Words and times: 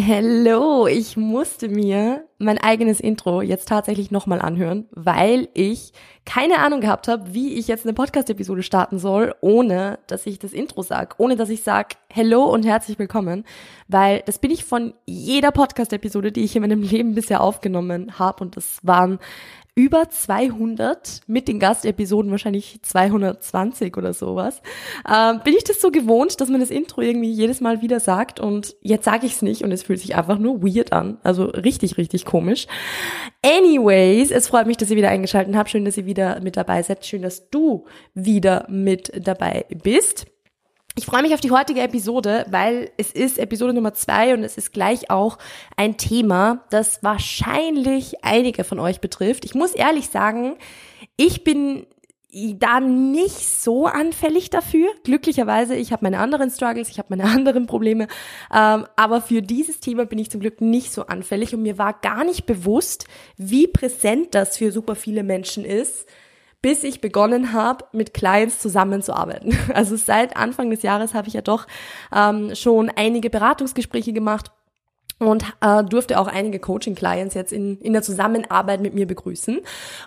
Hello, 0.00 0.86
ich 0.86 1.16
musste 1.16 1.68
mir 1.68 2.24
mein 2.38 2.58
eigenes 2.58 3.00
Intro 3.00 3.42
jetzt 3.42 3.68
tatsächlich 3.68 4.12
nochmal 4.12 4.40
anhören, 4.40 4.86
weil 4.92 5.48
ich 5.54 5.92
keine 6.24 6.60
Ahnung 6.60 6.80
gehabt 6.80 7.08
habe, 7.08 7.34
wie 7.34 7.54
ich 7.54 7.66
jetzt 7.66 7.84
eine 7.84 7.94
Podcast-Episode 7.94 8.62
starten 8.62 9.00
soll, 9.00 9.34
ohne 9.40 9.98
dass 10.06 10.24
ich 10.26 10.38
das 10.38 10.52
Intro 10.52 10.82
sag, 10.82 11.16
ohne 11.18 11.34
dass 11.34 11.48
ich 11.48 11.64
sag 11.64 11.96
Hello 12.08 12.44
und 12.44 12.64
herzlich 12.64 12.96
willkommen, 13.00 13.44
weil 13.88 14.22
das 14.24 14.38
bin 14.38 14.52
ich 14.52 14.64
von 14.64 14.94
jeder 15.04 15.50
Podcast-Episode, 15.50 16.30
die 16.30 16.44
ich 16.44 16.54
in 16.54 16.62
meinem 16.62 16.82
Leben 16.82 17.16
bisher 17.16 17.40
aufgenommen 17.40 18.20
habe 18.20 18.44
und 18.44 18.56
das 18.56 18.78
waren 18.84 19.18
über 19.78 20.10
200, 20.10 21.20
mit 21.28 21.46
den 21.46 21.60
Gastepisoden 21.60 22.32
wahrscheinlich 22.32 22.80
220 22.82 23.96
oder 23.96 24.12
sowas, 24.12 24.60
ähm, 25.08 25.40
bin 25.44 25.54
ich 25.54 25.62
das 25.62 25.80
so 25.80 25.92
gewohnt, 25.92 26.40
dass 26.40 26.48
man 26.48 26.58
das 26.58 26.70
Intro 26.70 27.00
irgendwie 27.00 27.30
jedes 27.30 27.60
Mal 27.60 27.80
wieder 27.80 28.00
sagt 28.00 28.40
und 28.40 28.74
jetzt 28.80 29.04
sage 29.04 29.24
ich 29.24 29.34
es 29.34 29.42
nicht 29.42 29.62
und 29.62 29.70
es 29.70 29.84
fühlt 29.84 30.00
sich 30.00 30.16
einfach 30.16 30.40
nur 30.40 30.64
weird 30.64 30.92
an. 30.92 31.18
Also 31.22 31.44
richtig, 31.44 31.96
richtig 31.96 32.24
komisch. 32.24 32.66
Anyways, 33.46 34.32
es 34.32 34.48
freut 34.48 34.66
mich, 34.66 34.78
dass 34.78 34.90
ihr 34.90 34.96
wieder 34.96 35.10
eingeschaltet 35.10 35.54
habt. 35.54 35.70
Schön, 35.70 35.84
dass 35.84 35.96
ihr 35.96 36.06
wieder 36.06 36.40
mit 36.40 36.56
dabei 36.56 36.82
seid. 36.82 37.06
Schön, 37.06 37.22
dass 37.22 37.48
du 37.48 37.86
wieder 38.14 38.66
mit 38.68 39.12
dabei 39.24 39.64
bist. 39.84 40.26
Ich 40.94 41.06
freue 41.06 41.22
mich 41.22 41.32
auf 41.32 41.40
die 41.40 41.52
heutige 41.52 41.80
Episode, 41.80 42.44
weil 42.50 42.90
es 42.96 43.12
ist 43.12 43.38
Episode 43.38 43.72
Nummer 43.72 43.94
zwei 43.94 44.34
und 44.34 44.42
es 44.42 44.56
ist 44.56 44.72
gleich 44.72 45.10
auch 45.10 45.38
ein 45.76 45.96
Thema, 45.96 46.64
das 46.70 47.02
wahrscheinlich 47.04 48.24
einige 48.24 48.64
von 48.64 48.80
euch 48.80 49.00
betrifft. 49.00 49.44
Ich 49.44 49.54
muss 49.54 49.72
ehrlich 49.72 50.08
sagen, 50.08 50.56
ich 51.16 51.44
bin 51.44 51.86
da 52.30 52.80
nicht 52.80 53.38
so 53.38 53.86
anfällig 53.86 54.50
dafür. 54.50 54.88
Glücklicherweise, 55.02 55.74
ich 55.74 55.92
habe 55.92 56.04
meine 56.04 56.18
anderen 56.18 56.50
Struggles, 56.50 56.88
ich 56.88 56.98
habe 56.98 57.16
meine 57.16 57.24
anderen 57.30 57.66
Probleme, 57.66 58.06
ähm, 58.54 58.86
aber 58.96 59.22
für 59.22 59.40
dieses 59.40 59.80
Thema 59.80 60.04
bin 60.04 60.18
ich 60.18 60.30
zum 60.30 60.40
Glück 60.40 60.60
nicht 60.60 60.92
so 60.92 61.06
anfällig 61.06 61.54
und 61.54 61.62
mir 61.62 61.78
war 61.78 61.94
gar 61.94 62.24
nicht 62.24 62.44
bewusst, 62.44 63.06
wie 63.36 63.66
präsent 63.66 64.34
das 64.34 64.58
für 64.58 64.72
super 64.72 64.94
viele 64.94 65.22
Menschen 65.22 65.64
ist, 65.64 66.06
bis 66.60 66.82
ich 66.82 67.00
begonnen 67.00 67.52
habe, 67.52 67.84
mit 67.92 68.14
Clients 68.14 68.58
zusammenzuarbeiten. 68.58 69.56
Also 69.74 69.96
seit 69.96 70.36
Anfang 70.36 70.70
des 70.70 70.82
Jahres 70.82 71.14
habe 71.14 71.28
ich 71.28 71.34
ja 71.34 71.40
doch 71.40 71.66
ähm, 72.14 72.54
schon 72.54 72.90
einige 72.90 73.30
Beratungsgespräche 73.30 74.12
gemacht 74.12 74.50
und 75.18 75.44
äh, 75.60 75.82
durfte 75.82 76.18
auch 76.18 76.28
einige 76.28 76.60
Coaching-Clients 76.60 77.34
jetzt 77.34 77.52
in, 77.52 77.78
in 77.80 77.92
der 77.92 78.02
Zusammenarbeit 78.02 78.80
mit 78.80 78.94
mir 78.94 79.06
begrüßen. 79.06 79.60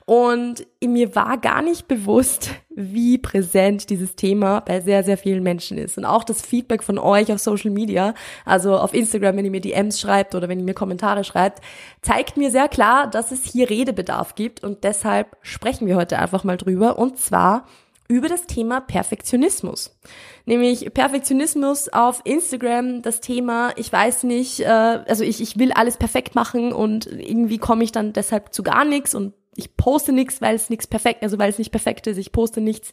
Und 0.05 0.65
mir 0.83 1.15
war 1.15 1.37
gar 1.37 1.61
nicht 1.61 1.87
bewusst, 1.87 2.51
wie 2.69 3.17
präsent 3.17 3.89
dieses 3.89 4.15
Thema 4.15 4.61
bei 4.61 4.79
sehr, 4.79 5.03
sehr 5.03 5.17
vielen 5.17 5.43
Menschen 5.43 5.77
ist. 5.77 5.97
Und 5.97 6.05
auch 6.05 6.23
das 6.23 6.41
Feedback 6.41 6.83
von 6.83 6.97
euch 6.97 7.31
auf 7.31 7.39
Social 7.39 7.71
Media, 7.71 8.13
also 8.45 8.77
auf 8.77 8.93
Instagram, 8.93 9.35
wenn 9.35 9.45
ihr 9.45 9.51
mir 9.51 9.61
DMs 9.61 9.99
schreibt 9.99 10.33
oder 10.33 10.47
wenn 10.47 10.59
ihr 10.59 10.65
mir 10.65 10.73
Kommentare 10.73 11.25
schreibt, 11.25 11.59
zeigt 12.01 12.37
mir 12.37 12.49
sehr 12.49 12.69
klar, 12.69 13.07
dass 13.07 13.31
es 13.31 13.43
hier 13.43 13.69
Redebedarf 13.69 14.35
gibt. 14.35 14.63
Und 14.63 14.85
deshalb 14.85 15.35
sprechen 15.41 15.87
wir 15.87 15.97
heute 15.97 16.19
einfach 16.19 16.45
mal 16.45 16.57
drüber. 16.57 16.97
Und 16.97 17.17
zwar 17.19 17.65
über 18.11 18.27
das 18.27 18.45
Thema 18.45 18.81
Perfektionismus. 18.81 19.97
Nämlich 20.45 20.93
Perfektionismus 20.93 21.87
auf 21.87 22.19
Instagram, 22.25 23.01
das 23.01 23.21
Thema, 23.21 23.71
ich 23.77 23.91
weiß 23.91 24.23
nicht, 24.23 24.59
äh, 24.59 24.65
also 24.65 25.23
ich, 25.23 25.39
ich 25.39 25.57
will 25.57 25.71
alles 25.71 25.95
perfekt 25.95 26.35
machen 26.35 26.73
und 26.73 27.05
irgendwie 27.05 27.57
komme 27.57 27.85
ich 27.85 27.93
dann 27.93 28.11
deshalb 28.11 28.53
zu 28.53 28.63
gar 28.63 28.83
nichts 28.83 29.15
und 29.15 29.33
ich 29.55 29.77
poste 29.77 30.11
nichts, 30.11 30.41
weil 30.41 30.55
es 30.55 30.69
nichts 30.69 30.87
perfekt, 30.87 31.23
also 31.23 31.39
weil 31.39 31.49
es 31.49 31.57
nicht 31.57 31.71
perfekt 31.71 32.05
ist. 32.07 32.17
Ich 32.17 32.33
poste 32.33 32.59
nichts, 32.59 32.91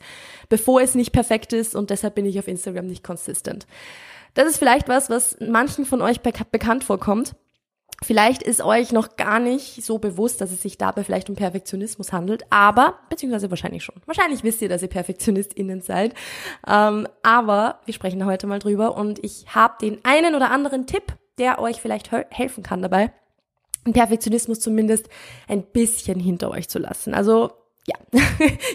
bevor 0.49 0.83
es 0.83 0.95
nicht 0.95 1.11
perfekt 1.11 1.53
ist 1.53 1.75
und 1.75 1.91
deshalb 1.91 2.15
bin 2.15 2.25
ich 2.25 2.39
auf 2.39 2.47
Instagram 2.47 2.87
nicht 2.87 3.03
consistent. 3.03 3.67
Das 4.35 4.49
ist 4.49 4.59
vielleicht 4.59 4.87
was, 4.87 5.11
was 5.11 5.37
manchen 5.41 5.85
von 5.85 6.01
euch 6.01 6.21
bekannt 6.21 6.85
vorkommt. 6.85 7.35
Vielleicht 8.03 8.45
ist 8.45 8.61
euch 8.61 8.93
noch 8.93 9.17
gar 9.17 9.41
nicht 9.41 9.85
so 9.85 9.99
bewusst, 9.99 10.41
dass 10.41 10.53
es 10.53 10.63
sich 10.63 10.79
dabei 10.79 11.03
vielleicht 11.03 11.29
um 11.29 11.35
Perfektionismus 11.35 12.13
handelt, 12.13 12.45
aber, 12.49 13.01
beziehungsweise 13.11 13.51
wahrscheinlich 13.51 13.83
schon. 13.83 13.97
Wahrscheinlich 14.07 14.45
wisst 14.45 14.63
ihr, 14.63 14.69
dass 14.69 14.83
ihr 14.83 14.89
PerfektionistInnen 14.89 15.81
seid. 15.81 16.15
Ähm, 16.67 17.09
aber 17.25 17.81
wir 17.87 17.95
sprechen 17.95 18.25
heute 18.25 18.47
mal 18.47 18.61
drüber 18.61 18.97
und 18.97 19.23
ich 19.25 19.47
habe 19.53 19.75
den 19.81 19.99
einen 20.05 20.37
oder 20.37 20.53
anderen 20.53 20.87
Tipp, 20.87 21.13
der 21.39 21.61
euch 21.61 21.81
vielleicht 21.81 22.11
helfen 22.13 22.63
kann 22.63 22.83
dabei, 22.83 23.13
den 23.85 23.95
Perfektionismus 23.95 24.61
zumindest 24.61 25.09
ein 25.49 25.65
bisschen 25.65 26.21
hinter 26.21 26.51
euch 26.51 26.69
zu 26.69 26.79
lassen. 26.79 27.15
Also 27.15 27.51
ja, 27.89 27.97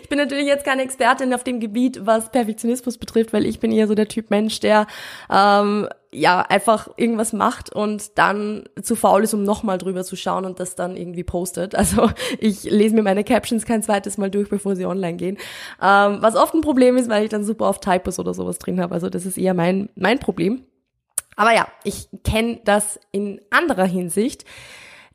ich 0.01 0.09
bin 0.09 0.17
natürlich 0.17 0.47
jetzt 0.47 0.65
keine 0.65 0.81
Expertin 0.81 1.33
auf 1.33 1.43
dem 1.43 1.59
Gebiet, 1.59 2.05
was 2.05 2.31
Perfektionismus 2.31 2.97
betrifft, 2.97 3.31
weil 3.31 3.45
ich 3.45 3.59
bin 3.59 3.71
eher 3.71 3.87
so 3.87 3.95
der 3.95 4.07
Typ 4.07 4.31
Mensch, 4.31 4.59
der 4.59 4.87
ähm, 5.29 5.87
ja 6.13 6.41
einfach 6.41 6.89
irgendwas 6.97 7.33
macht 7.33 7.71
und 7.73 8.17
dann 8.17 8.63
zu 8.81 8.95
faul 8.95 9.23
ist, 9.23 9.33
um 9.33 9.43
nochmal 9.43 9.77
drüber 9.77 10.03
zu 10.03 10.15
schauen 10.15 10.45
und 10.45 10.59
das 10.59 10.75
dann 10.75 10.97
irgendwie 10.97 11.23
postet. 11.23 11.75
Also 11.83 12.09
ich 12.39 12.63
lese 12.63 12.95
mir 12.95 13.03
meine 13.03 13.25
Captions 13.25 13.65
kein 13.65 13.83
zweites 13.83 14.17
Mal 14.17 14.31
durch, 14.31 14.47
bevor 14.49 14.77
sie 14.77 14.85
online 14.85 15.17
gehen. 15.17 15.37
Ähm, 15.81 16.19
was 16.21 16.37
oft 16.37 16.53
ein 16.53 16.61
Problem 16.61 16.95
ist, 16.95 17.09
weil 17.09 17.25
ich 17.25 17.29
dann 17.29 17.43
super 17.43 17.67
oft 17.67 17.83
Typos 17.83 18.19
oder 18.19 18.33
sowas 18.33 18.57
drin 18.57 18.79
habe. 18.79 18.93
Also 18.93 19.09
das 19.09 19.25
ist 19.25 19.37
eher 19.37 19.53
mein, 19.53 19.89
mein 19.95 20.19
Problem. 20.19 20.63
Aber 21.35 21.53
ja, 21.53 21.67
ich 21.83 22.07
kenne 22.23 22.61
das 22.63 23.01
in 23.11 23.41
anderer 23.49 23.85
Hinsicht. 23.85 24.45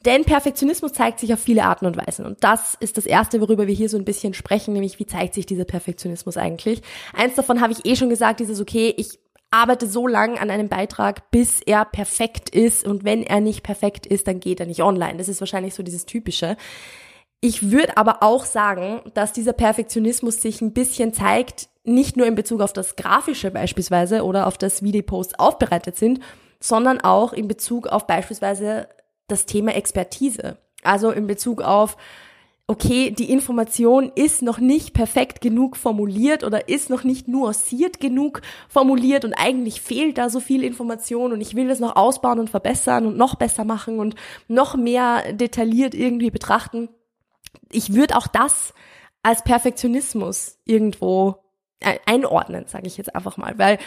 Denn 0.04 0.24
Perfektionismus 0.24 0.92
zeigt 0.92 1.18
sich 1.18 1.32
auf 1.32 1.40
viele 1.40 1.64
Arten 1.64 1.86
und 1.86 1.96
Weisen. 1.96 2.24
Und 2.24 2.44
das 2.44 2.76
ist 2.78 2.96
das 2.96 3.06
Erste, 3.06 3.40
worüber 3.40 3.66
wir 3.66 3.74
hier 3.74 3.88
so 3.88 3.96
ein 3.96 4.04
bisschen 4.04 4.32
sprechen, 4.32 4.72
nämlich 4.72 4.98
wie 5.00 5.06
zeigt 5.06 5.34
sich 5.34 5.44
dieser 5.44 5.64
Perfektionismus 5.64 6.36
eigentlich. 6.36 6.82
Eins 7.12 7.34
davon 7.34 7.60
habe 7.60 7.72
ich 7.72 7.84
eh 7.84 7.96
schon 7.96 8.08
gesagt, 8.08 8.40
dieses, 8.40 8.60
okay, 8.60 8.94
ich 8.96 9.18
arbeite 9.50 9.86
so 9.86 10.06
lang 10.06 10.38
an 10.38 10.50
einem 10.50 10.68
Beitrag, 10.68 11.30
bis 11.30 11.60
er 11.60 11.84
perfekt 11.84 12.50
ist. 12.50 12.86
Und 12.86 13.04
wenn 13.04 13.22
er 13.22 13.40
nicht 13.40 13.62
perfekt 13.62 14.06
ist, 14.06 14.26
dann 14.26 14.40
geht 14.40 14.60
er 14.60 14.66
nicht 14.66 14.82
online. 14.82 15.16
Das 15.16 15.28
ist 15.28 15.40
wahrscheinlich 15.40 15.74
so 15.74 15.82
dieses 15.82 16.06
Typische. 16.06 16.56
Ich 17.40 17.70
würde 17.70 17.96
aber 17.96 18.22
auch 18.22 18.44
sagen, 18.44 19.00
dass 19.14 19.32
dieser 19.32 19.52
Perfektionismus 19.52 20.40
sich 20.40 20.60
ein 20.60 20.72
bisschen 20.72 21.14
zeigt, 21.14 21.68
nicht 21.84 22.16
nur 22.16 22.26
in 22.26 22.34
Bezug 22.34 22.60
auf 22.60 22.72
das 22.72 22.96
Grafische 22.96 23.50
beispielsweise 23.50 24.24
oder 24.24 24.46
auf 24.46 24.58
das, 24.58 24.82
wie 24.82 24.92
die 24.92 25.02
Posts 25.02 25.38
aufbereitet 25.38 25.96
sind, 25.96 26.20
sondern 26.60 27.00
auch 27.00 27.32
in 27.32 27.48
Bezug 27.48 27.86
auf 27.86 28.06
beispielsweise 28.06 28.88
das 29.28 29.46
Thema 29.46 29.74
Expertise. 29.74 30.58
Also 30.82 31.10
in 31.10 31.26
Bezug 31.26 31.62
auf, 31.62 31.96
okay, 32.70 33.10
die 33.10 33.32
Information 33.32 34.12
ist 34.14 34.42
noch 34.42 34.58
nicht 34.58 34.92
perfekt 34.92 35.40
genug 35.40 35.74
formuliert 35.74 36.44
oder 36.44 36.68
ist 36.68 36.90
noch 36.90 37.02
nicht 37.02 37.26
nuanciert 37.26 37.98
genug 37.98 38.42
formuliert 38.68 39.24
und 39.24 39.32
eigentlich 39.32 39.80
fehlt 39.80 40.18
da 40.18 40.28
so 40.28 40.38
viel 40.38 40.62
Information 40.62 41.32
und 41.32 41.40
ich 41.40 41.56
will 41.56 41.66
das 41.66 41.80
noch 41.80 41.96
ausbauen 41.96 42.38
und 42.38 42.50
verbessern 42.50 43.06
und 43.06 43.16
noch 43.16 43.36
besser 43.36 43.64
machen 43.64 43.98
und 43.98 44.16
noch 44.48 44.76
mehr 44.76 45.32
detailliert 45.32 45.94
irgendwie 45.94 46.30
betrachten. 46.30 46.90
Ich 47.72 47.94
würde 47.94 48.16
auch 48.18 48.26
das 48.26 48.74
als 49.22 49.42
Perfektionismus 49.42 50.58
irgendwo 50.66 51.36
einordnen, 52.04 52.66
sage 52.66 52.86
ich 52.86 52.98
jetzt 52.98 53.14
einfach 53.14 53.38
mal, 53.38 53.58
weil 53.58 53.78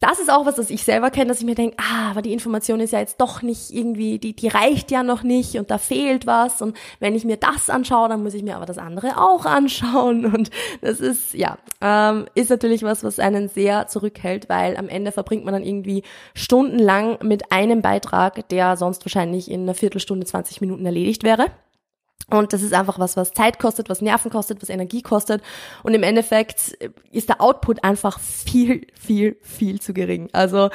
das 0.00 0.18
ist 0.18 0.30
auch 0.30 0.44
was, 0.44 0.56
das 0.56 0.68
ich 0.68 0.84
selber 0.84 1.10
kenne, 1.10 1.28
dass 1.28 1.40
ich 1.40 1.46
mir 1.46 1.54
denke, 1.54 1.76
ah, 1.78 2.10
aber 2.10 2.20
die 2.20 2.34
Information 2.34 2.80
ist 2.80 2.92
ja 2.92 2.98
jetzt 2.98 3.18
doch 3.18 3.40
nicht 3.40 3.70
irgendwie, 3.70 4.18
die, 4.18 4.36
die 4.36 4.48
reicht 4.48 4.90
ja 4.90 5.02
noch 5.02 5.22
nicht 5.22 5.56
und 5.56 5.70
da 5.70 5.78
fehlt 5.78 6.26
was. 6.26 6.60
Und 6.60 6.76
wenn 7.00 7.14
ich 7.14 7.24
mir 7.24 7.38
das 7.38 7.70
anschaue, 7.70 8.10
dann 8.10 8.22
muss 8.22 8.34
ich 8.34 8.42
mir 8.42 8.56
aber 8.56 8.66
das 8.66 8.76
andere 8.76 9.16
auch 9.16 9.46
anschauen. 9.46 10.26
Und 10.36 10.50
das 10.82 11.00
ist, 11.00 11.32
ja, 11.34 11.56
ähm, 11.80 12.26
ist 12.34 12.50
natürlich 12.50 12.82
was, 12.82 13.04
was 13.04 13.18
einen 13.18 13.48
sehr 13.48 13.86
zurückhält, 13.86 14.48
weil 14.48 14.76
am 14.76 14.88
Ende 14.88 15.12
verbringt 15.12 15.44
man 15.44 15.54
dann 15.54 15.64
irgendwie 15.64 16.02
stundenlang 16.34 17.18
mit 17.22 17.50
einem 17.50 17.80
Beitrag, 17.80 18.48
der 18.50 18.76
sonst 18.76 19.04
wahrscheinlich 19.04 19.50
in 19.50 19.62
einer 19.62 19.74
Viertelstunde, 19.74 20.26
20 20.26 20.60
Minuten 20.60 20.84
erledigt 20.84 21.22
wäre. 21.22 21.46
Und 22.28 22.52
das 22.52 22.62
ist 22.62 22.74
einfach 22.74 22.98
was, 22.98 23.16
was 23.16 23.32
Zeit 23.32 23.58
kostet, 23.60 23.88
was 23.88 24.02
Nerven 24.02 24.30
kostet, 24.30 24.60
was 24.60 24.68
Energie 24.68 25.02
kostet. 25.02 25.42
Und 25.84 25.94
im 25.94 26.02
Endeffekt 26.02 26.76
ist 27.12 27.28
der 27.28 27.40
Output 27.40 27.84
einfach 27.84 28.18
viel, 28.18 28.86
viel, 28.94 29.36
viel 29.42 29.80
zu 29.80 29.94
gering. 29.94 30.28
Also 30.32 30.70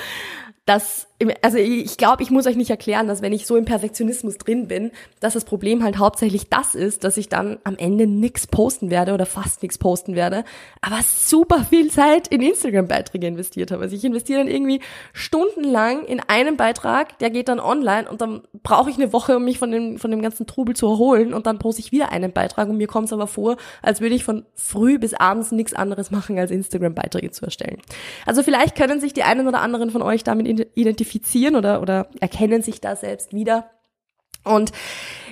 das, 0.71 1.07
also 1.41 1.57
ich 1.57 1.97
glaube, 1.97 2.23
ich 2.23 2.31
muss 2.31 2.47
euch 2.47 2.55
nicht 2.55 2.69
erklären, 2.69 3.07
dass 3.07 3.21
wenn 3.21 3.33
ich 3.33 3.45
so 3.45 3.57
im 3.57 3.65
Perfektionismus 3.65 4.37
drin 4.37 4.69
bin, 4.69 4.91
dass 5.19 5.33
das 5.33 5.43
Problem 5.43 5.83
halt 5.83 5.97
hauptsächlich 5.97 6.49
das 6.49 6.75
ist, 6.75 7.03
dass 7.03 7.17
ich 7.17 7.27
dann 7.27 7.59
am 7.65 7.75
Ende 7.77 8.07
nix 8.07 8.47
posten 8.47 8.89
werde 8.89 9.13
oder 9.13 9.25
fast 9.25 9.63
nix 9.63 9.77
posten 9.77 10.15
werde, 10.15 10.45
aber 10.79 10.99
super 11.03 11.65
viel 11.65 11.91
Zeit 11.91 12.29
in 12.29 12.41
Instagram-Beiträge 12.41 13.27
investiert 13.27 13.71
habe. 13.71 13.83
Also 13.83 13.97
ich 13.97 14.05
investiere 14.05 14.39
dann 14.39 14.47
irgendwie 14.47 14.79
stundenlang 15.11 16.05
in 16.05 16.21
einen 16.25 16.55
Beitrag, 16.55 17.19
der 17.19 17.31
geht 17.31 17.49
dann 17.49 17.59
online 17.59 18.09
und 18.09 18.21
dann 18.21 18.41
brauche 18.63 18.89
ich 18.89 18.95
eine 18.95 19.11
Woche, 19.11 19.35
um 19.35 19.43
mich 19.43 19.59
von 19.59 19.71
dem, 19.71 19.99
von 19.99 20.09
dem 20.09 20.21
ganzen 20.21 20.47
Trubel 20.47 20.73
zu 20.73 20.87
erholen 20.87 21.33
und 21.33 21.47
dann 21.47 21.59
poste 21.59 21.81
ich 21.81 21.91
wieder 21.91 22.13
einen 22.13 22.31
Beitrag 22.31 22.69
und 22.69 22.77
mir 22.77 22.87
kommt 22.87 23.07
es 23.07 23.13
aber 23.13 23.27
vor, 23.27 23.57
als 23.81 23.99
würde 23.99 24.15
ich 24.15 24.23
von 24.23 24.45
früh 24.55 24.97
bis 24.97 25.13
abends 25.13 25.51
nichts 25.51 25.73
anderes 25.73 26.11
machen, 26.11 26.39
als 26.39 26.49
Instagram-Beiträge 26.49 27.31
zu 27.31 27.43
erstellen. 27.43 27.81
Also 28.25 28.41
vielleicht 28.41 28.77
können 28.77 29.01
sich 29.01 29.11
die 29.11 29.23
einen 29.23 29.49
oder 29.49 29.59
anderen 29.59 29.91
von 29.91 30.01
euch 30.01 30.23
damit 30.23 30.45
identifizieren 30.45 30.60
oder, 31.55 31.81
oder 31.81 32.07
erkennen 32.19 32.61
sich 32.61 32.81
da 32.81 32.95
selbst 32.95 33.33
wieder. 33.33 33.69
Und 34.43 34.71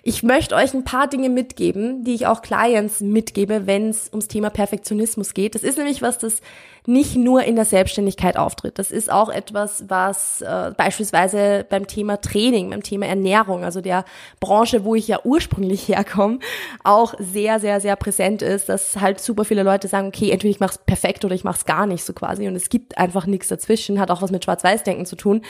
ich 0.04 0.24
möchte 0.24 0.56
euch 0.56 0.74
ein 0.74 0.84
paar 0.84 1.08
Dinge 1.08 1.30
mitgeben, 1.30 2.04
die 2.04 2.14
ich 2.14 2.28
auch 2.28 2.42
Clients 2.42 3.02
mitgebe, 3.02 3.66
wenn 3.66 3.90
es 3.90 4.10
ums 4.10 4.28
Thema 4.28 4.50
Perfektionismus 4.50 5.34
geht. 5.34 5.56
Das 5.56 5.64
ist 5.64 5.78
nämlich 5.78 6.02
was, 6.02 6.20
das 6.20 6.42
nicht 6.90 7.16
nur 7.16 7.44
in 7.44 7.56
der 7.56 7.66
Selbstständigkeit 7.66 8.36
auftritt. 8.36 8.80
Das 8.80 8.90
ist 8.90 9.12
auch 9.12 9.30
etwas, 9.30 9.86
was 9.88 10.42
äh, 10.42 10.72
beispielsweise 10.76 11.66
beim 11.70 11.86
Thema 11.86 12.20
Training, 12.20 12.72
beim 12.72 12.82
Thema 12.82 13.06
Ernährung, 13.06 13.64
also 13.64 13.80
der 13.80 14.06
Branche, 14.40 14.84
wo 14.84 14.96
ich 14.96 15.08
ja 15.08 15.20
ursprünglich 15.24 15.88
herkomme, 15.88 16.40
auch 16.84 17.14
sehr, 17.20 17.60
sehr, 17.60 17.80
sehr 17.80 17.96
präsent 17.96 18.42
ist, 18.42 18.70
dass 18.70 19.00
halt 19.00 19.20
super 19.20 19.46
viele 19.46 19.62
Leute 19.62 19.88
sagen, 19.88 20.08
okay, 20.08 20.32
entweder 20.32 20.50
ich 20.50 20.60
mache 20.60 20.72
es 20.72 20.78
perfekt 20.80 21.24
oder 21.24 21.36
ich 21.36 21.44
mache 21.44 21.60
es 21.60 21.66
gar 21.66 21.86
nicht 21.86 22.04
so 22.04 22.14
quasi. 22.14 22.48
Und 22.48 22.56
es 22.56 22.70
gibt 22.70 22.98
einfach 22.98 23.28
nichts 23.28 23.50
dazwischen, 23.50 24.00
hat 24.00 24.10
auch 24.10 24.24
was 24.24 24.32
mit 24.32 24.44
Schwarz-Weiß-Denken 24.44 25.06
zu 25.06 25.16
tun. 25.16 25.44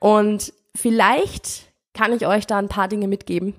Und 0.00 0.54
vielleicht 0.74 1.66
kann 1.92 2.14
ich 2.14 2.26
euch 2.26 2.46
da 2.46 2.58
ein 2.58 2.68
paar 2.68 2.88
Dinge 2.88 3.08
mitgeben, 3.08 3.54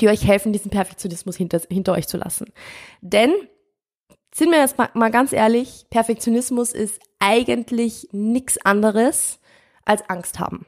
die 0.00 0.08
euch 0.08 0.24
helfen, 0.24 0.52
diesen 0.52 0.70
Perfektionismus 0.70 1.36
hinter, 1.36 1.60
hinter 1.68 1.92
euch 1.94 2.06
zu 2.06 2.18
lassen. 2.18 2.52
Denn, 3.00 3.32
sind 4.34 4.50
wir 4.50 4.58
jetzt 4.58 4.78
mal, 4.78 4.88
mal 4.94 5.10
ganz 5.10 5.32
ehrlich, 5.32 5.86
Perfektionismus 5.90 6.72
ist 6.72 7.00
eigentlich 7.18 8.08
nichts 8.12 8.58
anderes 8.64 9.40
als 9.84 10.08
Angst 10.08 10.38
haben. 10.38 10.66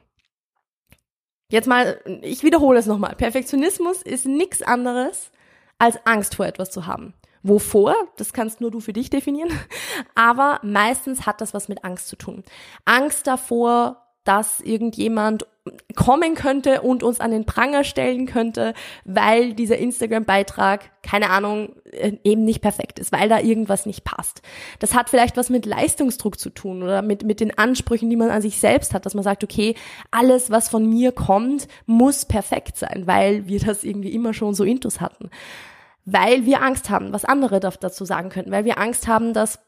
Jetzt 1.51 1.69
mal, 1.69 2.01
ich 2.23 2.43
wiederhole 2.43 2.79
es 2.79 2.87
nochmal. 2.87 3.15
Perfektionismus 3.17 4.03
ist 4.03 4.27
nichts 4.27 4.63
anderes 4.63 5.31
als 5.79 5.99
Angst 6.07 6.35
vor 6.35 6.47
etwas 6.47 6.71
zu 6.71 6.87
haben. 6.87 7.15
Wovor? 7.43 7.95
Das 8.17 8.33
kannst 8.33 8.61
nur 8.61 8.71
du 8.71 8.81
für 8.81 8.93
dich 8.93 9.11
definieren. 9.11 9.51
Aber 10.15 10.61
meistens 10.63 11.27
hat 11.27 11.41
das 11.41 11.55
was 11.55 11.69
mit 11.69 11.85
Angst 11.85 12.09
zu 12.09 12.17
tun. 12.17 12.43
Angst 12.85 13.27
davor, 13.27 14.03
dass 14.25 14.61
irgendjemand 14.61 15.47
kommen 15.97 16.35
könnte 16.35 16.83
und 16.83 17.03
uns 17.03 17.21
an 17.21 17.31
den 17.31 17.47
Pranger 17.47 17.85
stellen 17.85 18.27
könnte, 18.27 18.75
weil 19.05 19.55
dieser 19.55 19.79
Instagram-Beitrag, 19.79 20.91
keine 21.03 21.31
Ahnung, 21.31 21.77
äh, 21.91 22.13
eben 22.23 22.45
nicht 22.45 22.61
perfekt 22.61 22.99
ist, 22.99 23.13
weil 23.13 23.31
da 23.31 23.41
irgendwas 23.41 23.87
nicht 23.87 24.05
passt. 24.05 24.43
Das 24.79 24.95
hat 24.95 25.09
vielleicht 25.09 25.39
was 25.39 25.49
mit 25.49 25.65
Leistungsdruck 25.65 26.39
zu 26.39 26.51
tun 26.51 26.83
oder 26.83 27.01
mit, 27.01 27.25
mit 27.25 27.41
den 27.41 27.57
Ansprüchen, 27.57 28.11
die 28.11 28.17
man 28.17 28.31
an 28.31 28.43
sich 28.43 28.61
selbst 28.61 28.93
hat, 28.93 29.07
dass 29.07 29.15
man 29.15 29.25
sagt, 29.25 29.43
okay, 29.43 29.75
alles, 30.11 30.51
was 30.51 30.69
von 30.69 30.87
mir 30.87 31.13
kommt, 31.13 31.67
muss 31.87 32.27
perfekt 32.27 32.77
sein, 32.77 33.05
weil 33.07 33.47
wir 33.47 33.61
das 33.61 33.85
irgendwie 33.85 34.13
immer 34.13 34.35
schon 34.35 34.55
so 34.55 34.65
intus 34.65 35.01
hatten. 35.01 35.31
Weil 36.05 36.45
wir 36.45 36.63
Angst 36.63 36.91
haben, 36.91 37.15
was 37.15 37.25
andere 37.25 37.61
dazu 37.61 38.05
sagen 38.05 38.29
könnten, 38.29 38.51
weil 38.51 38.67
wir 38.67 38.77
Angst 38.77 39.09
haben, 39.09 39.33
dass 39.33 39.64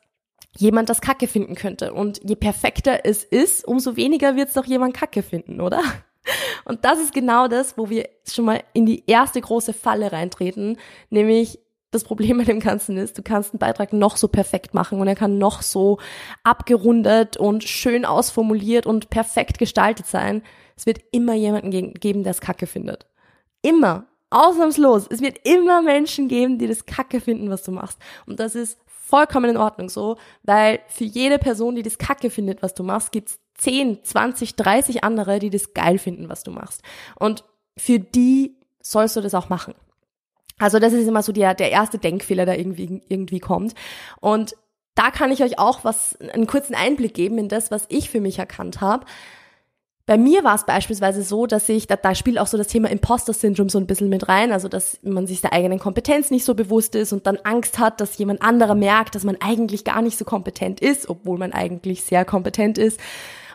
jemand 0.56 0.88
das 0.88 1.00
Kacke 1.00 1.26
finden 1.26 1.54
könnte. 1.54 1.92
Und 1.92 2.20
je 2.24 2.36
perfekter 2.36 3.04
es 3.04 3.24
ist, 3.24 3.66
umso 3.66 3.96
weniger 3.96 4.36
wird 4.36 4.48
es 4.48 4.54
doch 4.54 4.64
jemand 4.64 4.94
Kacke 4.94 5.22
finden, 5.22 5.60
oder? 5.60 5.82
Und 6.64 6.84
das 6.84 6.98
ist 6.98 7.12
genau 7.12 7.46
das, 7.46 7.78
wo 7.78 7.88
wir 7.88 8.08
schon 8.28 8.46
mal 8.46 8.62
in 8.72 8.86
die 8.86 9.04
erste 9.06 9.40
große 9.40 9.72
Falle 9.72 10.12
reintreten, 10.12 10.78
nämlich 11.10 11.60
das 11.92 12.04
Problem 12.04 12.36
mit 12.36 12.48
dem 12.48 12.60
Ganzen 12.60 12.96
ist, 12.98 13.16
du 13.16 13.22
kannst 13.22 13.52
einen 13.52 13.58
Beitrag 13.58 13.92
noch 13.92 14.16
so 14.16 14.28
perfekt 14.28 14.74
machen 14.74 15.00
und 15.00 15.06
er 15.06 15.14
kann 15.14 15.38
noch 15.38 15.62
so 15.62 15.98
abgerundet 16.42 17.36
und 17.36 17.64
schön 17.64 18.04
ausformuliert 18.04 18.86
und 18.86 19.08
perfekt 19.08 19.58
gestaltet 19.58 20.06
sein. 20.06 20.42
Es 20.76 20.84
wird 20.84 21.00
immer 21.12 21.34
jemanden 21.34 21.94
geben, 21.94 22.22
der 22.22 22.32
es 22.32 22.40
Kacke 22.40 22.66
findet. 22.66 23.06
Immer. 23.62 24.06
Ausnahmslos. 24.28 25.06
Es 25.08 25.20
wird 25.20 25.38
immer 25.44 25.82
Menschen 25.82 26.28
geben, 26.28 26.58
die 26.58 26.66
das 26.66 26.84
Kacke 26.84 27.20
finden, 27.20 27.48
was 27.48 27.62
du 27.62 27.70
machst. 27.70 27.98
Und 28.26 28.40
das 28.40 28.56
ist 28.56 28.78
vollkommen 29.06 29.50
in 29.50 29.56
Ordnung 29.56 29.88
so, 29.88 30.16
weil 30.42 30.80
für 30.88 31.04
jede 31.04 31.38
Person, 31.38 31.76
die 31.76 31.82
das 31.82 31.98
Kacke 31.98 32.28
findet, 32.28 32.62
was 32.62 32.74
du 32.74 32.82
machst, 32.82 33.12
gibt's 33.12 33.38
10, 33.54 34.02
20, 34.02 34.56
30 34.56 35.04
andere, 35.04 35.38
die 35.38 35.50
das 35.50 35.74
geil 35.74 35.98
finden, 35.98 36.28
was 36.28 36.42
du 36.42 36.50
machst. 36.50 36.82
Und 37.14 37.44
für 37.78 38.00
die 38.00 38.56
sollst 38.82 39.16
du 39.16 39.20
das 39.20 39.34
auch 39.34 39.48
machen. 39.48 39.74
Also 40.58 40.78
das 40.78 40.92
ist 40.92 41.06
immer 41.06 41.22
so 41.22 41.32
der, 41.32 41.54
der 41.54 41.70
erste 41.70 41.98
Denkfehler, 41.98 42.46
der 42.46 42.58
irgendwie, 42.58 43.02
irgendwie 43.08 43.40
kommt. 43.40 43.74
Und 44.20 44.56
da 44.94 45.10
kann 45.10 45.30
ich 45.30 45.42
euch 45.42 45.58
auch 45.58 45.84
was, 45.84 46.18
einen 46.20 46.46
kurzen 46.46 46.74
Einblick 46.74 47.14
geben 47.14 47.38
in 47.38 47.48
das, 47.48 47.70
was 47.70 47.86
ich 47.88 48.10
für 48.10 48.20
mich 48.20 48.38
erkannt 48.38 48.80
habe. 48.80 49.06
Bei 50.06 50.16
mir 50.16 50.44
war 50.44 50.54
es 50.54 50.64
beispielsweise 50.64 51.22
so, 51.22 51.46
dass 51.46 51.68
ich, 51.68 51.88
da, 51.88 51.96
da 51.96 52.14
spielt 52.14 52.38
auch 52.38 52.46
so 52.46 52.56
das 52.56 52.68
Thema 52.68 52.88
Imposter-Syndrom 52.88 53.68
so 53.68 53.78
ein 53.78 53.88
bisschen 53.88 54.08
mit 54.08 54.28
rein, 54.28 54.52
also 54.52 54.68
dass 54.68 55.00
man 55.02 55.26
sich 55.26 55.40
der 55.40 55.52
eigenen 55.52 55.80
Kompetenz 55.80 56.30
nicht 56.30 56.44
so 56.44 56.54
bewusst 56.54 56.94
ist 56.94 57.12
und 57.12 57.26
dann 57.26 57.38
Angst 57.42 57.80
hat, 57.80 58.00
dass 58.00 58.16
jemand 58.16 58.40
anderer 58.40 58.76
merkt, 58.76 59.16
dass 59.16 59.24
man 59.24 59.36
eigentlich 59.40 59.82
gar 59.82 60.02
nicht 60.02 60.16
so 60.16 60.24
kompetent 60.24 60.80
ist, 60.80 61.10
obwohl 61.10 61.38
man 61.38 61.52
eigentlich 61.52 62.04
sehr 62.04 62.24
kompetent 62.24 62.78
ist. 62.78 63.00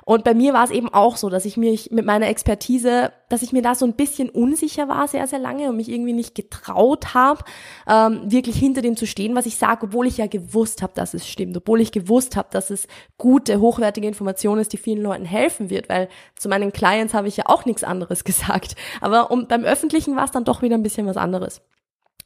Und 0.05 0.23
bei 0.23 0.33
mir 0.33 0.53
war 0.53 0.63
es 0.63 0.71
eben 0.71 0.89
auch 0.89 1.15
so, 1.17 1.29
dass 1.29 1.45
ich 1.45 1.57
mich 1.57 1.91
mit 1.91 2.05
meiner 2.05 2.27
Expertise, 2.27 3.11
dass 3.29 3.41
ich 3.41 3.53
mir 3.53 3.61
da 3.61 3.75
so 3.75 3.85
ein 3.85 3.93
bisschen 3.93 4.29
unsicher 4.29 4.87
war 4.87 5.07
sehr, 5.07 5.27
sehr 5.27 5.39
lange 5.39 5.69
und 5.69 5.77
mich 5.77 5.89
irgendwie 5.89 6.13
nicht 6.13 6.35
getraut 6.35 7.13
habe, 7.13 7.43
ähm, 7.87 8.31
wirklich 8.31 8.57
hinter 8.57 8.81
dem 8.81 8.97
zu 8.97 9.05
stehen, 9.05 9.35
was 9.35 9.45
ich 9.45 9.57
sage, 9.57 9.85
obwohl 9.85 10.07
ich 10.07 10.17
ja 10.17 10.27
gewusst 10.27 10.81
habe, 10.81 10.93
dass 10.95 11.13
es 11.13 11.27
stimmt, 11.27 11.55
obwohl 11.55 11.81
ich 11.81 11.91
gewusst 11.91 12.35
habe, 12.35 12.49
dass 12.51 12.69
es 12.69 12.87
gute, 13.17 13.59
hochwertige 13.59 14.07
Information 14.07 14.59
ist, 14.59 14.73
die 14.73 14.77
vielen 14.77 15.01
Leuten 15.03 15.25
helfen 15.25 15.69
wird, 15.69 15.89
weil 15.89 16.09
zu 16.35 16.49
meinen 16.49 16.73
Clients 16.73 17.13
habe 17.13 17.27
ich 17.27 17.37
ja 17.37 17.43
auch 17.47 17.65
nichts 17.65 17.83
anderes 17.83 18.23
gesagt. 18.23 18.75
Aber 19.01 19.31
um, 19.31 19.47
beim 19.47 19.63
Öffentlichen 19.63 20.15
war 20.15 20.25
es 20.25 20.31
dann 20.31 20.45
doch 20.45 20.61
wieder 20.61 20.75
ein 20.75 20.83
bisschen 20.83 21.05
was 21.07 21.17
anderes. 21.17 21.61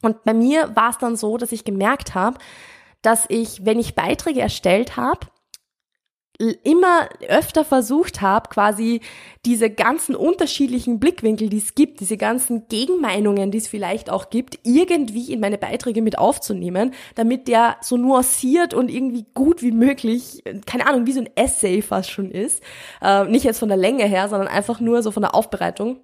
Und 0.02 0.24
bei 0.24 0.34
mir 0.34 0.74
war 0.76 0.90
es 0.90 0.98
dann 0.98 1.16
so, 1.16 1.36
dass 1.36 1.52
ich 1.52 1.64
gemerkt 1.64 2.14
habe, 2.14 2.38
dass 3.02 3.26
ich, 3.28 3.64
wenn 3.64 3.78
ich 3.78 3.94
Beiträge 3.94 4.40
erstellt 4.40 4.96
habe, 4.96 5.20
immer 6.38 7.08
öfter 7.28 7.64
versucht 7.64 8.20
habe, 8.20 8.48
quasi 8.48 9.00
diese 9.44 9.70
ganzen 9.70 10.14
unterschiedlichen 10.14 10.98
Blickwinkel, 10.98 11.48
die 11.48 11.58
es 11.58 11.74
gibt, 11.74 12.00
diese 12.00 12.16
ganzen 12.16 12.66
Gegenmeinungen, 12.68 13.50
die 13.50 13.58
es 13.58 13.68
vielleicht 13.68 14.10
auch 14.10 14.28
gibt, 14.30 14.58
irgendwie 14.64 15.32
in 15.32 15.40
meine 15.40 15.58
Beiträge 15.58 16.02
mit 16.02 16.18
aufzunehmen, 16.18 16.92
damit 17.14 17.48
der 17.48 17.76
so 17.80 17.96
nuanciert 17.96 18.74
und 18.74 18.90
irgendwie 18.90 19.26
gut 19.34 19.62
wie 19.62 19.72
möglich, 19.72 20.42
keine 20.66 20.86
Ahnung, 20.86 21.06
wie 21.06 21.12
so 21.12 21.20
ein 21.20 21.30
Essay 21.36 21.80
fast 21.80 22.10
schon 22.10 22.30
ist. 22.30 22.62
Äh, 23.00 23.24
nicht 23.26 23.44
jetzt 23.44 23.60
von 23.60 23.68
der 23.68 23.78
Länge 23.78 24.04
her, 24.04 24.28
sondern 24.28 24.48
einfach 24.48 24.80
nur 24.80 25.02
so 25.02 25.10
von 25.10 25.22
der 25.22 25.34
Aufbereitung 25.34 25.98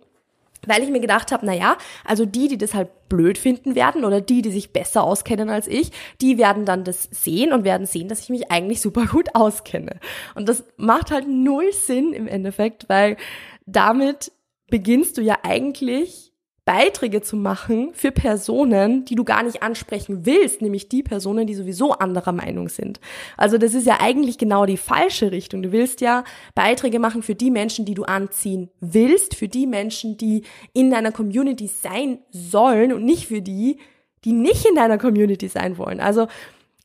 weil 0.66 0.82
ich 0.82 0.90
mir 0.90 1.00
gedacht 1.00 1.32
habe, 1.32 1.46
na 1.46 1.54
ja, 1.54 1.76
also 2.04 2.24
die, 2.24 2.48
die 2.48 2.58
das 2.58 2.74
halt 2.74 2.88
blöd 3.08 3.38
finden 3.38 3.74
werden 3.74 4.04
oder 4.04 4.20
die, 4.20 4.42
die 4.42 4.50
sich 4.50 4.72
besser 4.72 5.02
auskennen 5.02 5.50
als 5.50 5.66
ich, 5.66 5.90
die 6.20 6.38
werden 6.38 6.64
dann 6.64 6.84
das 6.84 7.08
sehen 7.10 7.52
und 7.52 7.64
werden 7.64 7.86
sehen, 7.86 8.08
dass 8.08 8.20
ich 8.20 8.28
mich 8.30 8.50
eigentlich 8.50 8.80
super 8.80 9.06
gut 9.06 9.34
auskenne. 9.34 9.98
Und 10.34 10.48
das 10.48 10.64
macht 10.76 11.10
halt 11.10 11.28
null 11.28 11.72
Sinn 11.72 12.12
im 12.12 12.26
Endeffekt, 12.26 12.88
weil 12.88 13.16
damit 13.66 14.32
beginnst 14.68 15.18
du 15.18 15.22
ja 15.22 15.38
eigentlich 15.42 16.31
Beiträge 16.64 17.22
zu 17.22 17.36
machen 17.36 17.90
für 17.92 18.12
Personen, 18.12 19.04
die 19.04 19.16
du 19.16 19.24
gar 19.24 19.42
nicht 19.42 19.64
ansprechen 19.64 20.24
willst, 20.24 20.62
nämlich 20.62 20.88
die 20.88 21.02
Personen, 21.02 21.46
die 21.46 21.54
sowieso 21.54 21.92
anderer 21.92 22.30
Meinung 22.30 22.68
sind. 22.68 23.00
Also 23.36 23.58
das 23.58 23.74
ist 23.74 23.86
ja 23.86 23.98
eigentlich 24.00 24.38
genau 24.38 24.64
die 24.64 24.76
falsche 24.76 25.32
Richtung. 25.32 25.62
Du 25.62 25.72
willst 25.72 26.00
ja 26.00 26.22
Beiträge 26.54 27.00
machen 27.00 27.22
für 27.22 27.34
die 27.34 27.50
Menschen, 27.50 27.84
die 27.84 27.94
du 27.94 28.04
anziehen 28.04 28.70
willst, 28.80 29.34
für 29.34 29.48
die 29.48 29.66
Menschen, 29.66 30.16
die 30.16 30.44
in 30.72 30.92
deiner 30.92 31.10
Community 31.10 31.66
sein 31.66 32.18
sollen 32.30 32.92
und 32.92 33.04
nicht 33.04 33.26
für 33.26 33.42
die, 33.42 33.78
die 34.24 34.32
nicht 34.32 34.64
in 34.64 34.76
deiner 34.76 34.98
Community 34.98 35.48
sein 35.48 35.78
wollen. 35.78 35.98
Also 35.98 36.28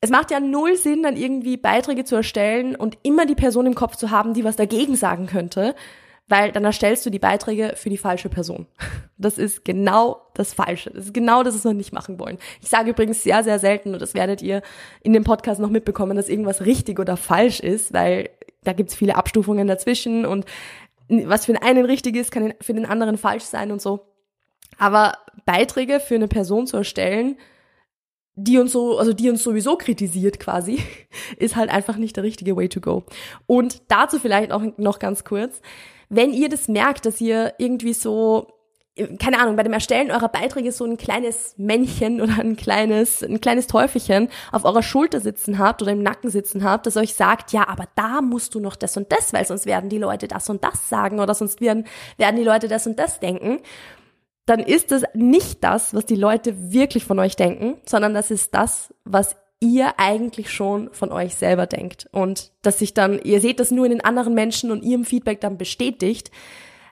es 0.02 0.10
macht 0.10 0.32
ja 0.32 0.40
null 0.40 0.76
Sinn, 0.76 1.04
dann 1.04 1.18
irgendwie 1.18 1.58
Beiträge 1.58 2.04
zu 2.04 2.16
erstellen 2.16 2.76
und 2.76 2.98
immer 3.04 3.28
die 3.28 3.36
Person 3.36 3.68
im 3.68 3.76
Kopf 3.76 3.96
zu 3.96 4.10
haben, 4.10 4.34
die 4.34 4.44
was 4.44 4.56
dagegen 4.56 4.96
sagen 4.96 5.28
könnte, 5.28 5.76
weil 6.28 6.52
dann 6.52 6.66
erstellst 6.66 7.06
du 7.06 7.10
die 7.10 7.20
Beiträge 7.20 7.74
für 7.76 7.90
die 7.90 7.98
falsche 7.98 8.30
Person. 8.30 8.68
Das 9.18 9.38
ist 9.38 9.66
genau 9.66 10.22
das 10.34 10.54
Falsche. 10.54 10.92
Das 10.92 11.06
ist 11.06 11.14
genau 11.14 11.42
das, 11.42 11.56
was 11.56 11.64
wir 11.64 11.74
nicht 11.74 11.94
machen 11.94 12.20
wollen. 12.20 12.38
Ich 12.62 12.70
sage 12.70 12.92
übrigens 12.92 13.24
sehr, 13.24 13.44
sehr 13.44 13.60
selten, 13.60 13.94
und 13.94 14.02
das 14.02 14.14
werdet 14.14 14.42
ihr 14.42 14.62
in 15.02 15.14
dem 15.14 15.24
Podcast 15.24 15.60
noch 15.60 15.70
mitbekommen, 15.70 16.18
dass 16.18 16.30
irgendwas 16.30 16.66
richtig 16.66 17.00
oder 17.00 17.18
falsch 17.18 17.60
ist, 17.60 17.94
weil 17.94 18.30
da 18.64 18.74
gibt's 18.74 18.96
viele 18.96 19.16
Abstufungen 19.16 19.68
dazwischen 19.68 20.26
und 20.26 20.46
was 21.10 21.46
für 21.46 21.54
den 21.54 21.64
einen 21.64 21.86
richtig 21.86 22.18
ist, 22.18 22.32
kann 22.32 22.54
für 22.60 22.74
den 22.74 22.86
anderen 22.86 23.18
falsch 23.18 23.46
sein 23.46 23.72
und 23.72 23.82
so. 23.82 24.06
Aber 24.78 25.14
Beiträge 25.46 26.00
für 26.00 26.16
eine 26.16 26.28
Person 26.28 26.68
zu 26.68 26.78
erstellen, 26.78 27.38
die 28.36 28.60
uns 28.60 28.74
so, 28.74 29.00
also 29.00 29.14
die 29.14 29.30
uns 29.30 29.42
sowieso 29.42 29.78
kritisiert 29.78 30.40
quasi, 30.40 30.84
ist 31.38 31.56
halt 31.56 31.72
einfach 31.72 31.98
nicht 31.98 32.18
der 32.18 32.24
richtige 32.24 32.56
Way 32.56 32.70
to 32.70 32.82
go. 32.82 33.06
Und 33.48 33.82
dazu 33.88 34.20
vielleicht 34.20 34.52
auch 34.52 34.64
noch 34.78 35.00
ganz 35.00 35.24
kurz 35.24 35.62
wenn 36.10 36.34
ihr 36.34 36.50
das 36.50 36.68
merkt, 36.68 37.06
dass 37.06 37.22
ihr 37.22 37.54
irgendwie 37.58 37.94
so 37.94 38.48
keine 39.20 39.40
Ahnung, 39.40 39.56
bei 39.56 39.64
dem 39.64 39.74
Erstellen 39.74 40.12
eurer 40.12 40.30
Beiträge 40.30 40.72
so 40.72 40.86
ein 40.86 40.98
kleines 40.98 41.54
Männchen 41.58 42.22
oder 42.22 42.40
ein 42.40 42.56
kleines, 42.56 43.24
ein 43.24 43.40
kleines 43.42 43.68
Teufelchen 43.68 44.30
auf 44.52 44.66
eurer 44.66 44.84
Schulter 44.84 45.20
sitzen 45.20 45.60
habt 45.60 45.82
oder 45.82 45.92
im 45.92 46.02
Nacken 46.02 46.30
sitzen 46.30 46.64
habt, 46.64 46.86
das 46.86 46.98
euch 46.98 47.14
sagt, 47.14 47.54
ja, 47.54 47.68
aber 47.68 47.86
da 47.96 48.22
musst 48.22 48.56
du 48.56 48.60
noch 48.60 48.76
das 48.76 48.98
und 48.98 49.12
das, 49.12 49.34
weil 49.34 49.46
sonst 49.46 49.66
werden 49.66 49.90
die 49.90 50.00
Leute 50.00 50.28
das 50.28 50.50
und 50.50 50.64
das 50.64 50.90
sagen 50.90 51.20
oder 51.20 51.36
sonst 51.36 51.62
werden, 51.62 51.86
werden 52.18 52.38
die 52.38 52.44
Leute 52.44 52.68
das 52.68 52.88
und 52.88 52.98
das 52.98 53.20
denken, 53.20 53.60
dann 54.46 54.62
ist 54.62 54.92
das 54.92 55.04
nicht 55.14 55.64
das, 55.64 55.94
was 55.94 56.06
die 56.06 56.16
Leute 56.16 56.72
wirklich 56.72 57.06
von 57.06 57.20
euch 57.20 57.36
denken, 57.36 57.76
sondern 57.86 58.14
das 58.14 58.32
ist 58.32 58.56
das, 58.56 58.94
was 59.04 59.36
ihr 59.60 60.00
eigentlich 60.00 60.52
schon 60.52 60.94
von 60.94 61.12
euch 61.12 61.36
selber 61.36 61.66
denkt 61.66 62.08
und 62.12 62.52
dass 62.62 62.80
sich 62.80 62.94
dann, 62.94 63.20
ihr 63.24 63.42
seht 63.42 63.60
das 63.60 63.72
nur 63.72 63.86
in 63.86 63.92
den 63.92 64.04
anderen 64.04 64.34
Menschen 64.34 64.72
und 64.72 64.84
ihrem 64.84 65.04
Feedback 65.04 65.42
dann 65.42 65.58
bestätigt, 65.58 66.32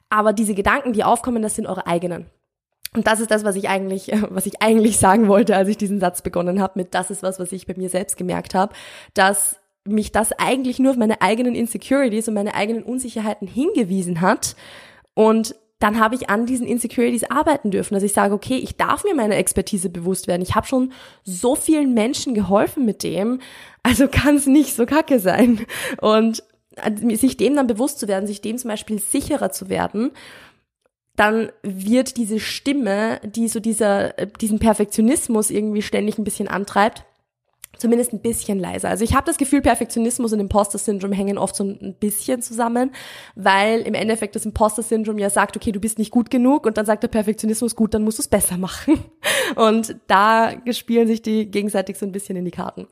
aber 0.10 0.34
diese 0.34 0.55
Gedanken, 0.55 0.93
die 0.93 1.03
aufkommen, 1.03 1.43
das 1.43 1.55
sind 1.55 1.67
eure 1.67 1.88
eigenen. 1.88 2.25
Und 2.93 3.07
das 3.07 3.19
ist 3.19 3.29
das, 3.29 3.43
was 3.43 3.55
ich 3.55 3.69
eigentlich, 3.69 4.12
was 4.29 4.45
ich 4.45 4.62
eigentlich 4.62 4.98
sagen 4.98 5.27
wollte, 5.27 5.55
als 5.55 5.67
ich 5.67 5.77
diesen 5.77 6.00
Satz 6.00 6.22
begonnen 6.22 6.62
habe, 6.62 6.79
mit 6.79 6.93
das 6.93 7.12
ist 7.12 7.24
was, 7.24 7.39
was 7.39 7.51
ich 7.51 7.67
bei 7.67 7.75
mir 7.75 7.89
selbst 7.89 8.17
gemerkt 8.17 8.55
habe, 8.55 8.74
dass 9.13 9.57
mich 9.84 10.12
das 10.12 10.31
eigentlich 10.31 10.79
nur 10.79 10.91
auf 10.91 10.98
meine 10.98 11.22
eigenen 11.22 11.53
Insecurities 11.53 12.27
und 12.27 12.34
meine 12.34 12.55
eigenen 12.55 12.84
Unsicherheiten 12.84 13.48
hingewiesen 13.48 14.22
hat 14.22 14.55
und 15.13 15.55
dann 15.79 16.00
habe 16.00 16.15
ich 16.15 16.29
an 16.29 16.46
diesen 16.46 16.67
Insecurities 16.67 17.29
arbeiten 17.29 17.70
dürfen, 17.70 17.96
dass 17.96 18.03
ich 18.03 18.13
sage, 18.13 18.34
okay, 18.34 18.55
ich 18.55 18.77
darf 18.77 19.03
mir 19.03 19.13
meine 19.13 19.36
Expertise 19.36 19.89
bewusst 19.89 20.27
werden. 20.27 20.41
Ich 20.41 20.55
habe 20.55 20.67
schon 20.67 20.94
so 21.24 21.55
vielen 21.55 21.94
Menschen 21.94 22.34
geholfen 22.34 22.86
mit 22.86 23.03
dem, 23.03 23.41
also 23.84 24.08
kann 24.08 24.38
es 24.38 24.48
nicht 24.48 24.74
so 24.74 24.86
kacke 24.86 25.20
sein. 25.20 25.65
Und 26.00 26.44
äh, 26.77 27.15
sich 27.15 27.38
dem 27.38 27.55
dann 27.55 27.67
bewusst 27.67 28.00
zu 28.00 28.08
werden, 28.08 28.27
sich 28.27 28.41
dem 28.41 28.58
zum 28.58 28.70
Beispiel 28.70 29.00
sicherer 29.00 29.51
zu 29.51 29.70
werden, 29.70 30.12
dann 31.15 31.51
wird 31.62 32.17
diese 32.17 32.39
Stimme, 32.39 33.20
die 33.24 33.48
so 33.48 33.60
dieser, 33.60 34.17
äh, 34.17 34.27
diesen 34.39 34.60
Perfektionismus 34.60 35.50
irgendwie 35.50 35.82
ständig 35.82 36.17
ein 36.17 36.24
bisschen 36.24 36.48
antreibt, 36.48 37.05
zumindest 37.77 38.13
ein 38.13 38.22
bisschen 38.22 38.60
leiser. 38.60 38.89
Also 38.89 39.03
ich 39.03 39.15
habe 39.15 39.25
das 39.25 39.38
Gefühl, 39.38 39.62
Perfektionismus 39.62 40.34
und 40.34 40.39
Imposter-Syndrom 40.39 41.12
hängen 41.12 41.38
oft 41.38 41.55
so 41.55 41.63
ein 41.63 41.96
bisschen 42.00 42.41
zusammen, 42.41 42.91
weil 43.36 43.82
im 43.82 43.94
Endeffekt 43.94 44.36
das 44.36 44.46
Imposter-Syndrom 44.46 45.17
ja 45.17 45.29
sagt, 45.29 45.55
okay, 45.55 45.72
du 45.72 45.79
bist 45.79 46.00
nicht 46.00 46.12
gut 46.12 46.29
genug 46.29 46.65
und 46.65 46.77
dann 46.77 46.86
sagt 46.86 47.03
der 47.03 47.08
Perfektionismus, 47.08 47.75
gut, 47.75 47.94
dann 47.94 48.03
musst 48.03 48.17
du 48.17 48.22
es 48.22 48.27
besser 48.27 48.58
machen. 48.58 49.03
Und 49.55 49.96
da 50.08 50.51
spielen 50.72 51.08
sich 51.08 51.22
die 51.22 51.50
gegenseitig 51.50 51.98
so 51.98 52.05
ein 52.05 52.12
bisschen 52.12 52.36
in 52.36 52.46
die 52.46 52.51
Karten. 52.51 52.88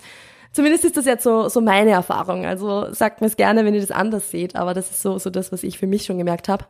Zumindest 0.52 0.86
ist 0.86 0.98
das 0.98 1.06
jetzt 1.06 1.24
so, 1.24 1.50
so 1.50 1.62
meine 1.62 1.92
Erfahrung. 1.92 2.46
Also 2.46 2.94
sagt 2.94 3.22
mir 3.22 3.28
es 3.28 3.36
gerne, 3.36 3.66
wenn 3.66 3.74
ihr 3.74 3.82
das 3.82 3.92
anders 3.92 4.30
seht, 4.30 4.56
aber 4.56 4.74
das 4.74 4.92
ist 4.92 5.02
so, 5.02 5.18
so 5.18 5.30
das, 5.30 5.52
was 5.52 5.63
ich 5.63 5.80
für 5.80 5.88
mich 5.88 6.06
schon 6.06 6.20
gemerkt 6.20 6.48
habe. 6.48 6.66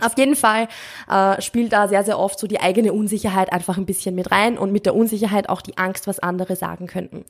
Auf 0.00 0.18
jeden 0.18 0.34
Fall 0.34 0.68
äh, 1.08 1.40
spielt 1.40 1.72
da 1.72 1.86
sehr, 1.86 2.02
sehr 2.02 2.18
oft 2.18 2.38
so 2.38 2.46
die 2.46 2.60
eigene 2.60 2.92
Unsicherheit 2.92 3.52
einfach 3.52 3.76
ein 3.76 3.86
bisschen 3.86 4.14
mit 4.14 4.32
rein 4.32 4.58
und 4.58 4.72
mit 4.72 4.86
der 4.86 4.94
Unsicherheit 4.94 5.48
auch 5.48 5.62
die 5.62 5.78
Angst, 5.78 6.06
was 6.06 6.18
andere 6.18 6.56
sagen 6.56 6.86
könnten. 6.86 7.24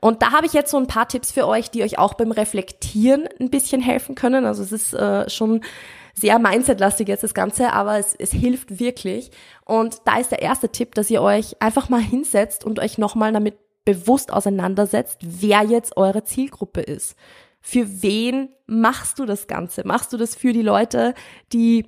Und 0.00 0.22
da 0.22 0.32
habe 0.32 0.46
ich 0.46 0.52
jetzt 0.52 0.70
so 0.70 0.76
ein 0.76 0.88
paar 0.88 1.08
Tipps 1.08 1.30
für 1.30 1.46
euch, 1.46 1.70
die 1.70 1.82
euch 1.82 1.98
auch 1.98 2.14
beim 2.14 2.32
Reflektieren 2.32 3.28
ein 3.38 3.50
bisschen 3.50 3.80
helfen 3.80 4.14
können. 4.14 4.44
Also 4.44 4.62
es 4.62 4.72
ist 4.72 4.94
äh, 4.94 5.28
schon 5.30 5.60
sehr 6.14 6.38
mindsetlastig 6.38 7.08
jetzt 7.08 7.22
das 7.22 7.34
Ganze, 7.34 7.72
aber 7.72 7.98
es, 7.98 8.14
es 8.14 8.32
hilft 8.32 8.80
wirklich. 8.80 9.30
Und 9.64 9.98
da 10.06 10.18
ist 10.18 10.32
der 10.32 10.42
erste 10.42 10.70
Tipp, 10.70 10.94
dass 10.94 11.10
ihr 11.10 11.22
euch 11.22 11.60
einfach 11.60 11.88
mal 11.90 12.00
hinsetzt 12.00 12.64
und 12.64 12.80
euch 12.80 12.98
nochmal 12.98 13.32
damit 13.32 13.56
bewusst 13.84 14.32
auseinandersetzt, 14.32 15.18
wer 15.22 15.62
jetzt 15.62 15.96
eure 15.96 16.24
Zielgruppe 16.24 16.80
ist. 16.80 17.14
Für 17.60 18.02
wen 18.02 18.48
machst 18.66 19.18
du 19.18 19.26
das 19.26 19.46
Ganze? 19.46 19.86
Machst 19.86 20.12
du 20.12 20.16
das 20.16 20.34
für 20.34 20.52
die 20.52 20.62
Leute, 20.62 21.14
die 21.52 21.86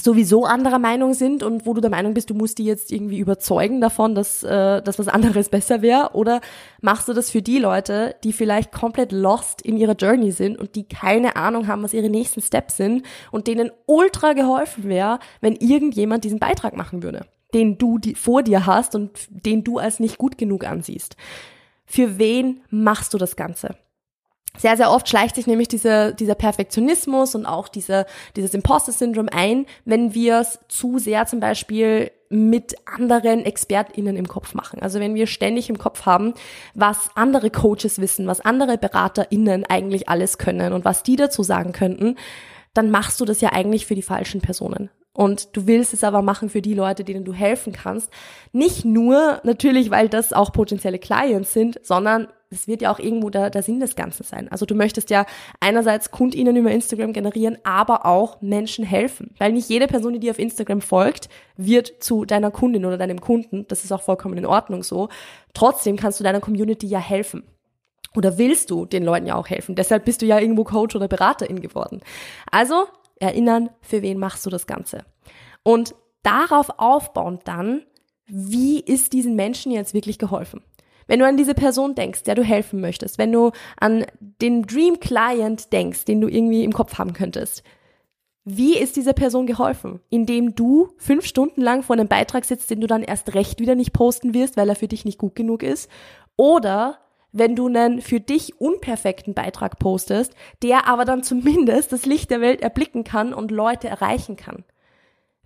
sowieso 0.00 0.44
anderer 0.44 0.78
Meinung 0.78 1.14
sind 1.14 1.42
und 1.42 1.66
wo 1.66 1.74
du 1.74 1.80
der 1.80 1.90
Meinung 1.90 2.14
bist, 2.14 2.30
du 2.30 2.34
musst 2.34 2.58
die 2.58 2.64
jetzt 2.64 2.90
irgendwie 2.90 3.18
überzeugen 3.18 3.80
davon, 3.80 4.14
dass, 4.14 4.42
äh, 4.42 4.82
dass 4.82 4.98
was 4.98 5.08
anderes 5.08 5.48
besser 5.50 5.82
wäre? 5.82 6.10
Oder 6.14 6.40
machst 6.80 7.08
du 7.08 7.12
das 7.12 7.30
für 7.30 7.42
die 7.42 7.58
Leute, 7.58 8.16
die 8.24 8.32
vielleicht 8.32 8.72
komplett 8.72 9.12
lost 9.12 9.62
in 9.62 9.76
ihrer 9.76 9.94
Journey 9.94 10.32
sind 10.32 10.58
und 10.58 10.74
die 10.74 10.84
keine 10.84 11.36
Ahnung 11.36 11.66
haben, 11.68 11.82
was 11.82 11.94
ihre 11.94 12.10
nächsten 12.10 12.40
Steps 12.40 12.76
sind 12.76 13.04
und 13.30 13.46
denen 13.46 13.70
ultra 13.86 14.32
geholfen 14.32 14.84
wäre, 14.84 15.18
wenn 15.40 15.56
irgendjemand 15.56 16.24
diesen 16.24 16.38
Beitrag 16.38 16.76
machen 16.76 17.02
würde, 17.02 17.26
den 17.54 17.78
du 17.78 17.98
die, 17.98 18.14
vor 18.14 18.42
dir 18.42 18.66
hast 18.66 18.94
und 18.94 19.10
den 19.28 19.62
du 19.62 19.78
als 19.78 20.00
nicht 20.00 20.18
gut 20.18 20.38
genug 20.38 20.64
ansiehst? 20.64 21.16
Für 21.84 22.18
wen 22.18 22.62
machst 22.70 23.12
du 23.12 23.18
das 23.18 23.36
Ganze? 23.36 23.76
Sehr, 24.58 24.76
sehr 24.76 24.90
oft 24.90 25.08
schleicht 25.08 25.36
sich 25.36 25.46
nämlich 25.46 25.68
dieser, 25.68 26.12
dieser 26.12 26.34
Perfektionismus 26.34 27.34
und 27.34 27.46
auch 27.46 27.68
diese, 27.68 28.06
dieses 28.36 28.54
Imposter-Syndrom 28.54 29.28
ein, 29.32 29.66
wenn 29.84 30.14
wir 30.14 30.40
es 30.40 30.58
zu 30.68 30.98
sehr 30.98 31.26
zum 31.26 31.40
Beispiel 31.40 32.10
mit 32.28 32.74
anderen 32.86 33.44
ExpertInnen 33.44 34.16
im 34.16 34.28
Kopf 34.28 34.54
machen. 34.54 34.80
Also 34.80 35.00
wenn 35.00 35.14
wir 35.14 35.26
ständig 35.26 35.68
im 35.68 35.78
Kopf 35.78 36.06
haben, 36.06 36.34
was 36.74 37.10
andere 37.14 37.50
Coaches 37.50 38.00
wissen, 38.00 38.26
was 38.26 38.40
andere 38.40 38.78
BeraterInnen 38.78 39.64
eigentlich 39.68 40.08
alles 40.08 40.38
können 40.38 40.72
und 40.72 40.84
was 40.84 41.02
die 41.02 41.16
dazu 41.16 41.42
sagen 41.42 41.72
könnten, 41.72 42.16
dann 42.74 42.90
machst 42.90 43.20
du 43.20 43.24
das 43.24 43.40
ja 43.40 43.52
eigentlich 43.52 43.86
für 43.86 43.94
die 43.94 44.02
falschen 44.02 44.40
Personen. 44.40 44.90
Und 45.14 45.54
du 45.56 45.66
willst 45.66 45.92
es 45.92 46.04
aber 46.04 46.22
machen 46.22 46.48
für 46.48 46.62
die 46.62 46.72
Leute, 46.72 47.04
denen 47.04 47.24
du 47.24 47.34
helfen 47.34 47.72
kannst. 47.72 48.10
Nicht 48.52 48.86
nur 48.86 49.40
natürlich, 49.44 49.90
weil 49.90 50.08
das 50.08 50.32
auch 50.32 50.52
potenzielle 50.52 50.98
Clients 50.98 51.52
sind, 51.52 51.78
sondern 51.82 52.28
das 52.52 52.68
wird 52.68 52.82
ja 52.82 52.92
auch 52.92 52.98
irgendwo 52.98 53.30
der, 53.30 53.48
der 53.48 53.62
Sinn 53.62 53.80
des 53.80 53.96
Ganzen 53.96 54.24
sein. 54.24 54.48
Also 54.50 54.66
du 54.66 54.74
möchtest 54.74 55.08
ja 55.08 55.24
einerseits 55.58 56.10
KundInnen 56.10 56.54
über 56.54 56.70
Instagram 56.70 57.14
generieren, 57.14 57.56
aber 57.64 58.04
auch 58.04 58.42
Menschen 58.42 58.84
helfen. 58.84 59.34
Weil 59.38 59.52
nicht 59.52 59.70
jede 59.70 59.86
Person, 59.86 60.12
die 60.12 60.18
dir 60.18 60.32
auf 60.32 60.38
Instagram 60.38 60.82
folgt, 60.82 61.30
wird 61.56 61.94
zu 62.00 62.26
deiner 62.26 62.50
Kundin 62.50 62.84
oder 62.84 62.98
deinem 62.98 63.20
Kunden. 63.20 63.66
Das 63.68 63.84
ist 63.84 63.92
auch 63.92 64.02
vollkommen 64.02 64.36
in 64.36 64.44
Ordnung 64.44 64.82
so. 64.82 65.08
Trotzdem 65.54 65.96
kannst 65.96 66.20
du 66.20 66.24
deiner 66.24 66.40
Community 66.40 66.86
ja 66.86 66.98
helfen. 66.98 67.44
Oder 68.14 68.36
willst 68.36 68.70
du 68.70 68.84
den 68.84 69.04
Leuten 69.04 69.26
ja 69.26 69.36
auch 69.36 69.48
helfen? 69.48 69.74
Deshalb 69.74 70.04
bist 70.04 70.20
du 70.20 70.26
ja 70.26 70.38
irgendwo 70.38 70.64
Coach 70.64 70.94
oder 70.94 71.08
Beraterin 71.08 71.62
geworden. 71.62 72.00
Also 72.50 72.84
erinnern, 73.18 73.70
für 73.80 74.02
wen 74.02 74.18
machst 74.18 74.44
du 74.44 74.50
das 74.50 74.66
Ganze? 74.66 75.06
Und 75.62 75.94
darauf 76.22 76.78
aufbauend 76.78 77.48
dann, 77.48 77.82
wie 78.26 78.80
ist 78.80 79.14
diesen 79.14 79.36
Menschen 79.36 79.72
jetzt 79.72 79.94
wirklich 79.94 80.18
geholfen? 80.18 80.62
Wenn 81.06 81.18
du 81.18 81.26
an 81.26 81.36
diese 81.36 81.54
Person 81.54 81.94
denkst, 81.94 82.22
der 82.24 82.34
du 82.34 82.42
helfen 82.42 82.80
möchtest, 82.80 83.18
wenn 83.18 83.32
du 83.32 83.52
an 83.78 84.04
den 84.20 84.62
Dream 84.62 85.00
Client 85.00 85.72
denkst, 85.72 86.04
den 86.04 86.20
du 86.20 86.28
irgendwie 86.28 86.64
im 86.64 86.72
Kopf 86.72 86.98
haben 86.98 87.12
könntest, 87.12 87.62
wie 88.44 88.76
ist 88.76 88.96
dieser 88.96 89.12
Person 89.12 89.46
geholfen? 89.46 90.00
Indem 90.10 90.54
du 90.56 90.88
fünf 90.96 91.24
Stunden 91.26 91.60
lang 91.60 91.82
vor 91.82 91.94
einem 91.94 92.08
Beitrag 92.08 92.44
sitzt, 92.44 92.70
den 92.70 92.80
du 92.80 92.88
dann 92.88 93.04
erst 93.04 93.34
recht 93.34 93.60
wieder 93.60 93.76
nicht 93.76 93.92
posten 93.92 94.34
wirst, 94.34 94.56
weil 94.56 94.68
er 94.68 94.74
für 94.74 94.88
dich 94.88 95.04
nicht 95.04 95.18
gut 95.18 95.36
genug 95.36 95.62
ist? 95.62 95.88
Oder 96.36 96.98
wenn 97.30 97.54
du 97.56 97.66
einen 97.66 98.00
für 98.00 98.20
dich 98.20 98.60
unperfekten 98.60 99.32
Beitrag 99.32 99.78
postest, 99.78 100.34
der 100.62 100.86
aber 100.86 101.04
dann 101.04 101.22
zumindest 101.22 101.92
das 101.92 102.04
Licht 102.04 102.30
der 102.30 102.40
Welt 102.40 102.62
erblicken 102.62 103.04
kann 103.04 103.32
und 103.32 103.50
Leute 103.50 103.88
erreichen 103.88 104.36
kann. 104.36 104.64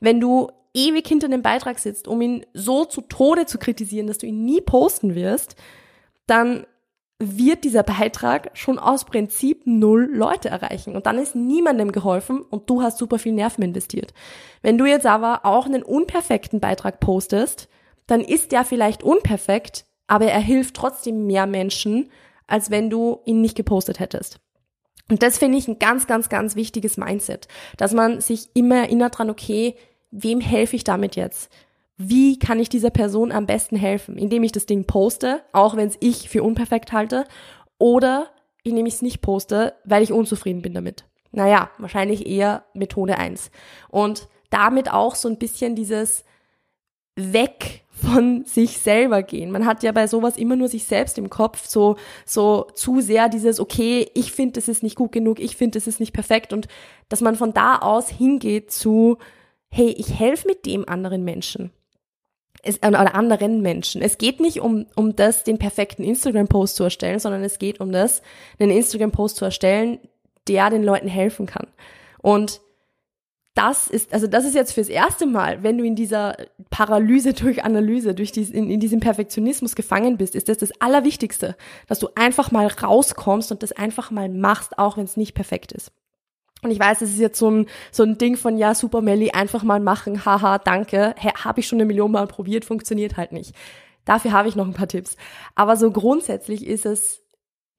Wenn 0.01 0.21
du 0.21 0.51
ewig 0.77 1.09
hinter 1.09 1.29
dem 1.29 1.43
Beitrag 1.43 1.79
sitzt, 1.79 2.07
um 2.07 2.21
ihn 2.21 2.47
so 2.53 2.85
zu 2.85 3.01
Tode 3.01 3.47
zu 3.47 3.59
kritisieren, 3.59 4.07
dass 4.07 4.19
du 4.19 4.27
ihn 4.27 4.45
nie 4.45 4.61
posten 4.61 5.15
wirst, 5.15 5.57
dann 6.27 6.67
wird 7.19 7.65
dieser 7.65 7.83
Beitrag 7.83 8.51
schon 8.53 8.79
aus 8.79 9.05
Prinzip 9.05 9.63
null 9.65 10.11
Leute 10.13 10.51
erreichen. 10.51 10.95
Und 10.95 11.07
dann 11.07 11.19
ist 11.19 11.35
niemandem 11.35 11.91
geholfen 11.91 12.43
und 12.43 12.69
du 12.69 12.83
hast 12.83 12.99
super 12.99 13.19
viel 13.19 13.33
Nerven 13.33 13.65
investiert. 13.65 14.13
Wenn 14.61 14.77
du 14.77 14.85
jetzt 14.85 15.07
aber 15.07 15.47
auch 15.47 15.65
einen 15.65 15.83
unperfekten 15.83 16.61
Beitrag 16.61 17.01
postest, 17.01 17.69
dann 18.07 18.21
ist 18.21 18.53
der 18.53 18.65
vielleicht 18.65 19.03
unperfekt, 19.03 19.87
aber 20.07 20.27
er 20.27 20.41
hilft 20.41 20.77
trotzdem 20.77 21.27
mehr 21.27 21.47
Menschen, 21.47 22.11
als 22.47 22.71
wenn 22.71 22.91
du 22.91 23.21
ihn 23.25 23.41
nicht 23.41 23.57
gepostet 23.57 23.99
hättest. 23.99 24.39
Und 25.09 25.23
das 25.23 25.39
finde 25.39 25.57
ich 25.57 25.69
ein 25.69 25.79
ganz, 25.79 26.07
ganz, 26.07 26.29
ganz 26.29 26.55
wichtiges 26.55 26.97
Mindset, 26.97 27.49
dass 27.77 27.95
man 27.95 28.21
sich 28.21 28.51
immer 28.55 28.77
erinnert 28.77 29.19
dran, 29.19 29.31
okay, 29.31 29.77
wem 30.11 30.41
helfe 30.41 30.77
ich 30.77 30.85
damit 30.85 31.17
jetzt? 31.17 31.51
wie 31.97 32.39
kann 32.39 32.61
ich 32.61 32.69
dieser 32.69 32.91
Person 32.91 33.33
am 33.33 33.47
besten 33.47 33.77
helfen? 33.77 34.19
Indem 34.19 34.43
ich 34.43 34.53
das 34.53 34.67
Ding 34.67 34.85
poste, 34.85 35.43
auch 35.53 35.77
wenn 35.77 35.89
es 35.89 35.97
ich 36.01 36.29
für 36.29 36.43
unperfekt 36.43 36.93
halte, 36.93 37.25
oder 37.79 38.29
indem 38.63 38.87
ich 38.87 38.95
es 38.95 39.03
nicht 39.03 39.23
poste, 39.23 39.75
weil 39.85 40.03
ich 40.03 40.13
unzufrieden 40.13 40.63
bin 40.63 40.75
damit. 40.75 41.05
Naja, 41.33 41.71
wahrscheinlich 41.79 42.27
eher 42.27 42.65
Methode 42.75 43.19
eins 43.19 43.51
Und 43.89 44.29
damit 44.51 44.91
auch 44.91 45.15
so 45.15 45.29
ein 45.29 45.39
bisschen 45.39 45.75
dieses 45.75 46.25
weg 47.17 47.85
von 47.91 48.45
sich 48.45 48.79
selber 48.79 49.23
gehen. 49.23 49.51
Man 49.51 49.65
hat 49.65 49.83
ja 49.83 49.93
bei 49.93 50.07
sowas 50.07 50.37
immer 50.37 50.57
nur 50.57 50.69
sich 50.69 50.85
selbst 50.85 51.17
im 51.17 51.31
Kopf, 51.31 51.67
so, 51.67 51.97
so 52.27 52.67
zu 52.75 53.01
sehr 53.01 53.31
dieses, 53.31 53.59
okay, 53.59 54.11
ich 54.15 54.33
finde, 54.33 54.61
es 54.61 54.69
ist 54.69 54.83
nicht 54.83 54.97
gut 54.97 55.13
genug, 55.13 55.41
ich 55.41 55.57
finde, 55.57 55.79
es 55.79 55.87
ist 55.87 56.01
nicht 56.01 56.13
perfekt 56.13 56.53
und 56.53 56.69
dass 57.09 57.23
man 57.23 57.37
von 57.37 57.55
da 57.55 57.79
aus 57.79 58.11
hingeht 58.11 58.71
zu, 58.71 59.17
hey, 59.71 59.95
ich 59.97 60.19
helfe 60.19 60.49
mit 60.49 60.67
dem 60.67 60.89
anderen 60.89 61.25
Menschen. 61.25 61.71
Es, 62.63 62.79
äh, 62.79 62.89
oder 62.89 63.15
anderen 63.15 63.63
Menschen. 63.63 64.03
Es 64.03 64.19
geht 64.19 64.41
nicht 64.41 64.61
um, 64.61 64.87
um 64.97 65.15
das, 65.15 65.45
den 65.45 65.59
perfekten 65.59 66.03
Instagram-Post 66.03 66.77
zu 66.77 66.85
erstellen, 66.85 67.19
sondern 67.19 67.45
es 67.45 67.59
geht 67.59 67.81
um 67.81 67.93
das, 67.93 68.23
einen 68.59 68.71
Instagram-Post 68.71 69.37
zu 69.37 69.45
erstellen, 69.45 69.99
der 70.49 70.71
den 70.71 70.83
Leuten 70.83 71.09
helfen 71.09 71.47
kann. 71.47 71.67
Und 72.19 72.61
das 73.57 73.89
ist, 73.89 74.13
also 74.13 74.27
das 74.27 74.45
ist 74.45 74.55
jetzt 74.55 74.73
fürs 74.73 74.91
erste 74.91 75.25
Mal, 75.25 75.63
wenn 75.63 75.79
du 75.79 75.85
in 75.85 75.97
dieser 75.97 76.37
Paralyse 76.71 77.33
durch 77.35 77.65
Analyse, 77.65 78.15
durch 78.15 78.31
dies, 78.31 78.51
in, 78.51 78.71
in 78.71 78.81
diesem 78.81 79.01
Perfektionismus 79.01 79.75
gefangen 79.75 80.19
bist, 80.19 80.35
ist 80.35 80.49
das 80.49 80.59
das 80.59 80.81
Allerwichtigste, 80.81 81.57
dass 81.89 81.99
du 81.99 82.09
einfach 82.15 82.51
mal 82.51 82.67
rauskommst 82.67 83.51
und 83.51 83.63
das 83.63 83.73
einfach 83.73 84.11
mal 84.11 84.29
machst, 84.29 84.79
auch 84.79 84.97
wenn 84.97 85.05
es 85.05 85.17
nicht 85.17 85.35
perfekt 85.35 85.73
ist. 85.73 85.91
Und 86.63 86.71
ich 86.71 86.81
weiß, 86.81 87.03
es 87.03 87.11
ist 87.11 87.19
jetzt 87.19 87.39
so 87.39 87.51
ein, 87.51 87.67
so 87.93 88.03
ein 88.03 88.19
Ding 88.19 88.37
von, 88.37 88.59
ja, 88.59 88.75
super 88.75 89.03
Melly, 89.03 89.31
einfach 89.31 89.63
mal 89.63 89.81
machen, 89.81 90.25
haha, 90.25 90.59
danke, 90.59 91.15
habe 91.45 91.61
ich 91.61 91.69
schon 91.69 91.79
eine 91.79 91.87
Million 91.87 92.11
Mal 92.11 92.27
probiert, 92.27 92.65
funktioniert 92.65 93.17
halt 93.17 93.33
nicht. 93.33 93.55
Dafür 94.05 94.33
habe 94.33 94.49
ich 94.49 94.57
noch 94.57 94.67
ein 94.67 94.73
paar 94.73 94.89
Tipps. 94.89 95.17
Aber 95.55 95.77
so 95.77 95.91
grundsätzlich 95.91 96.67
ist 96.67 96.87
es 96.87 97.27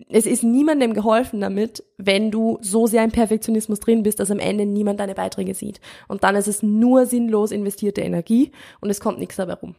es 0.09 0.25
ist 0.25 0.43
niemandem 0.43 0.93
geholfen 0.93 1.41
damit, 1.41 1.83
wenn 1.97 2.29
du 2.29 2.59
so 2.61 2.85
sehr 2.85 3.03
im 3.03 3.11
Perfektionismus 3.11 3.79
drin 3.79 4.03
bist, 4.03 4.19
dass 4.19 4.29
am 4.29 4.39
Ende 4.39 4.65
niemand 4.65 4.99
deine 4.99 5.15
Beiträge 5.15 5.55
sieht. 5.55 5.81
Und 6.07 6.23
dann 6.23 6.35
ist 6.35 6.47
es 6.47 6.61
nur 6.61 7.05
sinnlos 7.05 7.51
investierte 7.51 8.01
Energie 8.01 8.51
und 8.79 8.89
es 8.89 8.99
kommt 8.99 9.19
nichts 9.19 9.37
dabei 9.37 9.53
rum. 9.53 9.75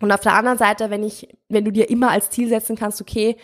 Und 0.00 0.12
auf 0.12 0.20
der 0.20 0.34
anderen 0.34 0.58
Seite, 0.58 0.90
wenn 0.90 1.02
ich, 1.02 1.28
wenn 1.48 1.64
du 1.64 1.72
dir 1.72 1.90
immer 1.90 2.10
als 2.10 2.30
Ziel 2.30 2.48
setzen 2.48 2.76
kannst, 2.76 3.00
okay, 3.00 3.36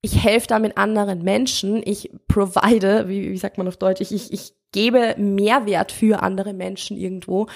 ich 0.00 0.22
helfe 0.22 0.46
da 0.46 0.58
mit 0.58 0.76
anderen 0.76 1.22
Menschen, 1.22 1.82
ich 1.84 2.10
provide, 2.28 3.08
wie, 3.08 3.30
wie 3.30 3.38
sagt 3.38 3.58
man 3.58 3.68
auf 3.68 3.76
Deutsch, 3.76 4.00
ich, 4.00 4.12
ich, 4.12 4.32
ich 4.32 4.52
gebe 4.72 5.14
Mehrwert 5.18 5.92
für 5.92 6.22
andere 6.22 6.52
Menschen 6.52 6.96
irgendwo, 6.96 7.48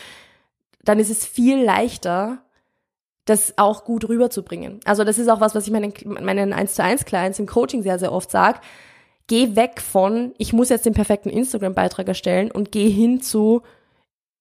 dann 0.83 0.99
ist 0.99 1.11
es 1.11 1.25
viel 1.25 1.63
leichter, 1.63 2.43
das 3.25 3.57
auch 3.57 3.85
gut 3.85 4.09
rüberzubringen. 4.09 4.81
Also 4.85 5.05
das 5.05 5.19
ist 5.19 5.29
auch 5.29 5.41
was, 5.41 5.55
was 5.55 5.67
ich 5.67 5.73
meinen, 5.73 5.93
meinen 6.05 6.53
1 6.53 6.75
zu 6.75 6.83
1 6.83 7.05
Clients 7.05 7.39
im 7.39 7.47
Coaching 7.47 7.83
sehr, 7.83 8.01
sehr 8.01 8.13
oft 8.13 8.31
sage. 8.31 8.59
Geh 9.29 9.55
weg 9.55 9.81
von, 9.81 10.35
ich 10.39 10.53
muss 10.53 10.71
jetzt 10.71 10.87
den 10.87 10.95
perfekten 10.95 11.31
Instagram-Beitrag 11.31 12.09
erstellen 12.09 12.51
und 12.51 12.73
geh 12.73 12.91
hin 12.91 13.21
zu, 13.21 13.63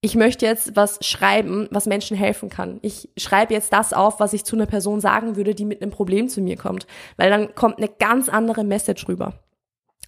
ich 0.02 0.16
möchte 0.16 0.48
jetzt 0.48 0.76
was 0.76 0.98
schreiben, 1.06 1.68
was 1.70 1.86
Menschen 1.86 2.18
helfen 2.18 2.50
kann. 2.50 2.80
Ich 2.82 3.10
schreibe 3.18 3.54
jetzt 3.54 3.72
das 3.72 3.94
auf, 3.94 4.20
was 4.20 4.34
ich 4.34 4.44
zu 4.44 4.56
einer 4.56 4.66
Person 4.66 5.00
sagen 5.00 5.36
würde, 5.36 5.54
die 5.54 5.66
mit 5.66 5.82
einem 5.82 5.92
Problem 5.92 6.28
zu 6.28 6.42
mir 6.42 6.58
kommt. 6.58 6.88
Weil 7.18 7.30
dann 7.30 7.54
kommt 7.54 7.78
eine 7.78 7.88
ganz 7.88 8.28
andere 8.28 8.64
Message 8.64 9.08
rüber. 9.08 9.34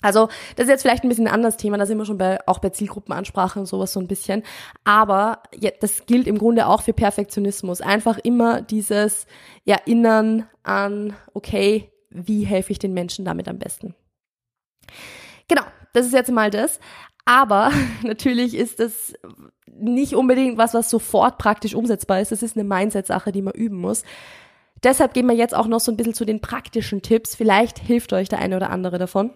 Also, 0.02 0.28
das 0.58 0.66
ist 0.66 0.70
jetzt 0.70 0.82
vielleicht 0.82 1.04
ein 1.04 1.10
bisschen 1.10 1.28
ein 1.28 1.34
anderes 1.34 1.56
Thema, 1.56 1.78
da 1.78 1.86
sind 1.86 1.98
wir 1.98 2.06
schon 2.06 2.18
bei, 2.18 2.46
auch 2.46 2.60
bei 2.60 2.70
Zielgruppenansprache 2.70 3.58
und 3.60 3.68
sowas 3.68 3.94
so 3.94 4.02
ein 4.02 4.08
bisschen. 4.08 4.44
Aber 4.84 5.44
ja, 5.58 5.72
das 5.80 6.06
gilt 6.06 6.28
im 6.28 6.40
Grunde 6.40 6.68
auch 6.68 6.82
für 6.82 6.92
Perfektionismus. 6.92 7.80
Einfach 7.80 8.18
immer 8.18 8.62
dieses 8.62 9.28
Erinnern 9.66 10.50
an, 10.64 11.16
okay, 11.34 11.90
wie 12.10 12.44
helfe 12.44 12.72
ich 12.72 12.80
den 12.80 12.94
Menschen 12.94 13.24
damit 13.24 13.48
am 13.48 13.60
besten? 13.60 13.96
Genau, 15.48 15.64
das 15.94 16.08
ist 16.08 16.14
jetzt 16.14 16.32
mal 16.32 16.50
das. 16.50 16.80
Aber 17.26 17.72
natürlich 18.04 18.56
ist 18.56 18.80
das 18.80 19.14
nicht 19.68 20.14
unbedingt 20.14 20.58
was, 20.58 20.74
was 20.74 20.90
sofort 20.90 21.38
praktisch 21.38 21.76
umsetzbar 21.76 22.22
ist. 22.22 22.32
Das 22.32 22.44
ist 22.44 22.56
eine 22.56 22.64
Mindset-Sache, 22.64 23.32
die 23.32 23.42
man 23.42 23.54
üben 23.54 23.78
muss. 23.78 24.04
Deshalb 24.84 25.14
gehen 25.14 25.28
wir 25.28 25.36
jetzt 25.36 25.56
auch 25.56 25.68
noch 25.68 25.80
so 25.80 25.92
ein 25.92 25.98
bisschen 25.98 26.14
zu 26.14 26.26
den 26.26 26.42
praktischen 26.42 27.02
Tipps. 27.02 27.36
Vielleicht 27.36 27.80
hilft 27.80 28.14
euch 28.14 28.30
der 28.30 28.40
eine 28.40 28.58
oder 28.58 28.70
andere 28.70 28.98
davon. 29.00 29.32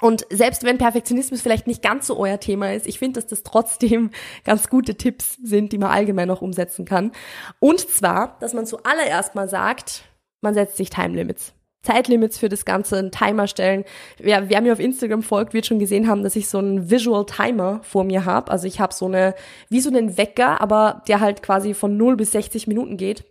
Und 0.00 0.26
selbst 0.30 0.64
wenn 0.64 0.78
Perfektionismus 0.78 1.40
vielleicht 1.40 1.66
nicht 1.66 1.82
ganz 1.82 2.08
so 2.08 2.18
euer 2.18 2.40
Thema 2.40 2.72
ist, 2.72 2.86
ich 2.86 2.98
finde, 2.98 3.20
dass 3.20 3.28
das 3.28 3.42
trotzdem 3.42 4.10
ganz 4.44 4.68
gute 4.68 4.96
Tipps 4.96 5.36
sind, 5.42 5.72
die 5.72 5.78
man 5.78 5.90
allgemein 5.90 6.28
noch 6.28 6.42
umsetzen 6.42 6.84
kann. 6.84 7.12
Und 7.60 7.80
zwar, 7.80 8.36
dass 8.40 8.54
man 8.54 8.66
zuallererst 8.66 9.34
mal 9.34 9.48
sagt, 9.48 10.04
man 10.40 10.54
setzt 10.54 10.76
sich 10.76 10.90
Time 10.90 11.14
Limits. 11.14 11.52
Zeitlimits 11.84 12.38
für 12.38 12.48
das 12.48 12.64
Ganze, 12.64 12.96
einen 12.96 13.10
Timer 13.10 13.46
stellen. 13.46 13.84
Wer, 14.18 14.50
wer 14.50 14.60
mir 14.60 14.72
auf 14.72 14.80
Instagram 14.80 15.22
folgt, 15.22 15.54
wird 15.54 15.66
schon 15.66 15.78
gesehen 15.78 16.08
haben, 16.08 16.22
dass 16.22 16.34
ich 16.34 16.48
so 16.48 16.58
einen 16.58 16.90
Visual 16.90 17.26
Timer 17.26 17.80
vor 17.82 18.04
mir 18.04 18.24
habe. 18.24 18.50
Also 18.50 18.66
ich 18.66 18.80
habe 18.80 18.92
so 18.92 19.06
eine, 19.06 19.34
wie 19.68 19.80
so 19.80 19.90
einen 19.90 20.16
Wecker, 20.16 20.60
aber 20.60 21.02
der 21.06 21.20
halt 21.20 21.42
quasi 21.42 21.74
von 21.74 21.96
0 21.96 22.16
bis 22.16 22.32
60 22.32 22.66
Minuten 22.66 22.96
geht 22.96 23.24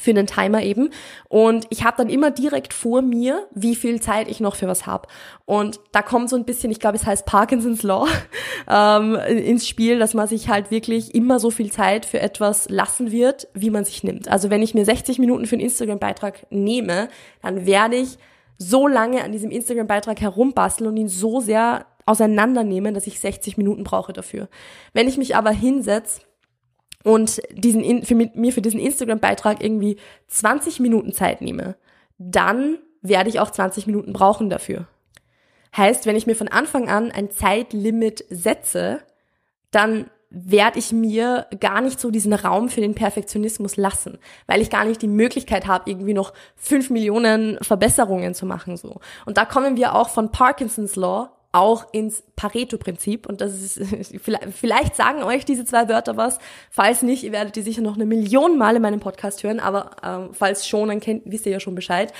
für 0.00 0.10
einen 0.10 0.26
Timer 0.26 0.62
eben. 0.62 0.90
Und 1.28 1.66
ich 1.70 1.84
habe 1.84 1.96
dann 1.96 2.08
immer 2.08 2.30
direkt 2.30 2.72
vor 2.72 3.02
mir, 3.02 3.46
wie 3.54 3.74
viel 3.74 4.00
Zeit 4.00 4.28
ich 4.28 4.40
noch 4.40 4.56
für 4.56 4.66
was 4.66 4.86
habe. 4.86 5.08
Und 5.44 5.80
da 5.92 6.02
kommt 6.02 6.30
so 6.30 6.36
ein 6.36 6.44
bisschen, 6.44 6.70
ich 6.70 6.80
glaube, 6.80 6.96
es 6.96 7.06
heißt 7.06 7.26
Parkinson's 7.26 7.82
Law 7.82 8.06
ähm, 8.68 9.14
ins 9.14 9.68
Spiel, 9.68 9.98
dass 9.98 10.14
man 10.14 10.26
sich 10.28 10.48
halt 10.48 10.70
wirklich 10.70 11.14
immer 11.14 11.38
so 11.38 11.50
viel 11.50 11.70
Zeit 11.70 12.06
für 12.06 12.20
etwas 12.20 12.68
lassen 12.68 13.12
wird, 13.12 13.48
wie 13.54 13.70
man 13.70 13.84
sich 13.84 14.02
nimmt. 14.02 14.28
Also 14.28 14.50
wenn 14.50 14.62
ich 14.62 14.74
mir 14.74 14.84
60 14.84 15.18
Minuten 15.18 15.46
für 15.46 15.56
einen 15.56 15.64
Instagram-Beitrag 15.64 16.46
nehme, 16.50 17.08
dann 17.42 17.66
werde 17.66 17.96
ich 17.96 18.18
so 18.58 18.86
lange 18.86 19.24
an 19.24 19.32
diesem 19.32 19.50
Instagram-Beitrag 19.50 20.20
herumbasteln 20.20 20.90
und 20.90 20.96
ihn 20.96 21.08
so 21.08 21.40
sehr 21.40 21.86
auseinandernehmen, 22.06 22.92
dass 22.94 23.06
ich 23.06 23.20
60 23.20 23.56
Minuten 23.56 23.84
brauche 23.84 24.12
dafür. 24.12 24.48
Wenn 24.92 25.08
ich 25.08 25.16
mich 25.16 25.36
aber 25.36 25.50
hinsetze 25.50 26.22
und 27.04 27.40
diesen 27.52 28.04
für 28.04 28.14
mir 28.14 28.52
für 28.52 28.62
diesen 28.62 28.80
Instagram-Beitrag 28.80 29.62
irgendwie 29.62 29.96
20 30.28 30.80
Minuten 30.80 31.12
Zeit 31.12 31.40
nehme, 31.40 31.76
dann 32.18 32.78
werde 33.02 33.30
ich 33.30 33.40
auch 33.40 33.50
20 33.50 33.86
Minuten 33.86 34.12
brauchen 34.12 34.50
dafür. 34.50 34.86
Heißt, 35.76 36.06
wenn 36.06 36.16
ich 36.16 36.26
mir 36.26 36.36
von 36.36 36.48
Anfang 36.48 36.88
an 36.88 37.10
ein 37.10 37.30
Zeitlimit 37.30 38.24
setze, 38.28 39.00
dann 39.70 40.10
werde 40.30 40.78
ich 40.78 40.92
mir 40.92 41.46
gar 41.58 41.80
nicht 41.80 41.98
so 41.98 42.10
diesen 42.10 42.32
Raum 42.32 42.68
für 42.68 42.80
den 42.80 42.94
Perfektionismus 42.94 43.76
lassen, 43.76 44.18
weil 44.46 44.60
ich 44.60 44.70
gar 44.70 44.84
nicht 44.84 45.02
die 45.02 45.08
Möglichkeit 45.08 45.66
habe, 45.66 45.90
irgendwie 45.90 46.14
noch 46.14 46.32
fünf 46.54 46.90
Millionen 46.90 47.58
Verbesserungen 47.62 48.34
zu 48.34 48.46
machen 48.46 48.76
so. 48.76 49.00
Und 49.26 49.38
da 49.38 49.44
kommen 49.44 49.76
wir 49.76 49.94
auch 49.94 50.08
von 50.08 50.30
Parkinson's 50.30 50.94
Law 50.94 51.30
auch 51.52 51.92
ins 51.92 52.22
Pareto-Prinzip. 52.36 53.26
Und 53.26 53.40
das 53.40 53.54
ist, 53.54 53.80
vielleicht 54.52 54.96
sagen 54.96 55.22
euch 55.22 55.44
diese 55.44 55.64
zwei 55.64 55.88
Wörter 55.88 56.16
was. 56.16 56.38
Falls 56.70 57.02
nicht, 57.02 57.24
ihr 57.24 57.32
werdet 57.32 57.56
die 57.56 57.62
sicher 57.62 57.82
noch 57.82 57.94
eine 57.94 58.06
Million 58.06 58.58
Mal 58.58 58.76
in 58.76 58.82
meinem 58.82 59.00
Podcast 59.00 59.42
hören, 59.42 59.60
aber 59.60 59.96
ähm, 60.02 60.30
falls 60.32 60.66
schon, 60.66 60.88
dann 60.88 61.00
kennt, 61.00 61.22
wisst 61.24 61.46
ihr 61.46 61.52
ja 61.52 61.60
schon 61.60 61.74
Bescheid. 61.74 62.12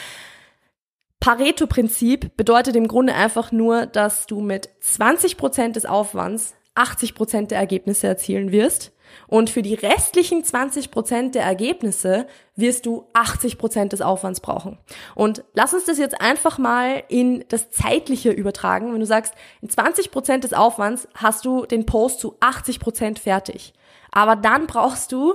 Pareto-Prinzip 1.20 2.36
bedeutet 2.36 2.76
im 2.76 2.88
Grunde 2.88 3.14
einfach 3.14 3.52
nur, 3.52 3.86
dass 3.86 4.26
du 4.26 4.40
mit 4.40 4.70
20 4.80 5.36
Prozent 5.36 5.76
des 5.76 5.84
Aufwands 5.84 6.54
80 6.74 7.14
Prozent 7.14 7.50
der 7.50 7.58
Ergebnisse 7.58 8.06
erzielen 8.06 8.52
wirst 8.52 8.92
und 9.26 9.50
für 9.50 9.62
die 9.62 9.74
restlichen 9.74 10.44
20 10.44 10.90
Prozent 10.90 11.34
der 11.34 11.44
Ergebnisse 11.44 12.26
wirst 12.56 12.86
du 12.86 13.06
80 13.12 13.58
Prozent 13.58 13.92
des 13.92 14.02
Aufwands 14.02 14.40
brauchen. 14.40 14.78
Und 15.14 15.44
lass 15.54 15.74
uns 15.74 15.84
das 15.84 15.98
jetzt 15.98 16.20
einfach 16.20 16.58
mal 16.58 17.02
in 17.08 17.44
das 17.48 17.70
Zeitliche 17.70 18.30
übertragen. 18.30 18.92
Wenn 18.92 19.00
du 19.00 19.06
sagst, 19.06 19.34
in 19.62 19.70
20 19.70 20.10
Prozent 20.10 20.44
des 20.44 20.52
Aufwands 20.52 21.08
hast 21.14 21.44
du 21.44 21.66
den 21.66 21.86
Post 21.86 22.20
zu 22.20 22.36
80 22.40 22.80
Prozent 22.80 23.18
fertig. 23.18 23.72
Aber 24.12 24.36
dann 24.36 24.66
brauchst 24.66 25.12
du 25.12 25.34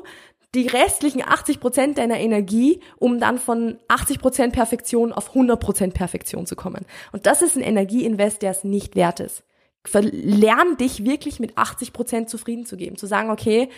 die 0.53 0.67
restlichen 0.67 1.21
80 1.21 1.59
Prozent 1.59 1.97
deiner 1.97 2.17
Energie, 2.19 2.79
um 2.97 3.19
dann 3.19 3.37
von 3.37 3.77
80 3.89 4.19
Prozent 4.19 4.53
Perfektion 4.53 5.11
auf 5.11 5.29
100 5.29 5.59
Prozent 5.59 5.93
Perfektion 5.93 6.45
zu 6.45 6.55
kommen. 6.55 6.85
Und 7.11 7.25
das 7.25 7.41
ist 7.41 7.57
ein 7.57 7.61
Energieinvest, 7.61 8.41
der 8.41 8.51
es 8.51 8.63
nicht 8.63 8.95
wert 8.95 9.19
ist 9.19 9.43
lern 9.93 10.77
dich 10.77 11.05
wirklich 11.05 11.39
mit 11.39 11.57
80 11.57 11.93
Prozent 11.93 12.29
zufrieden 12.29 12.65
zu 12.65 12.77
geben, 12.77 12.97
zu 12.97 13.07
sagen, 13.07 13.29
okay, 13.29 13.69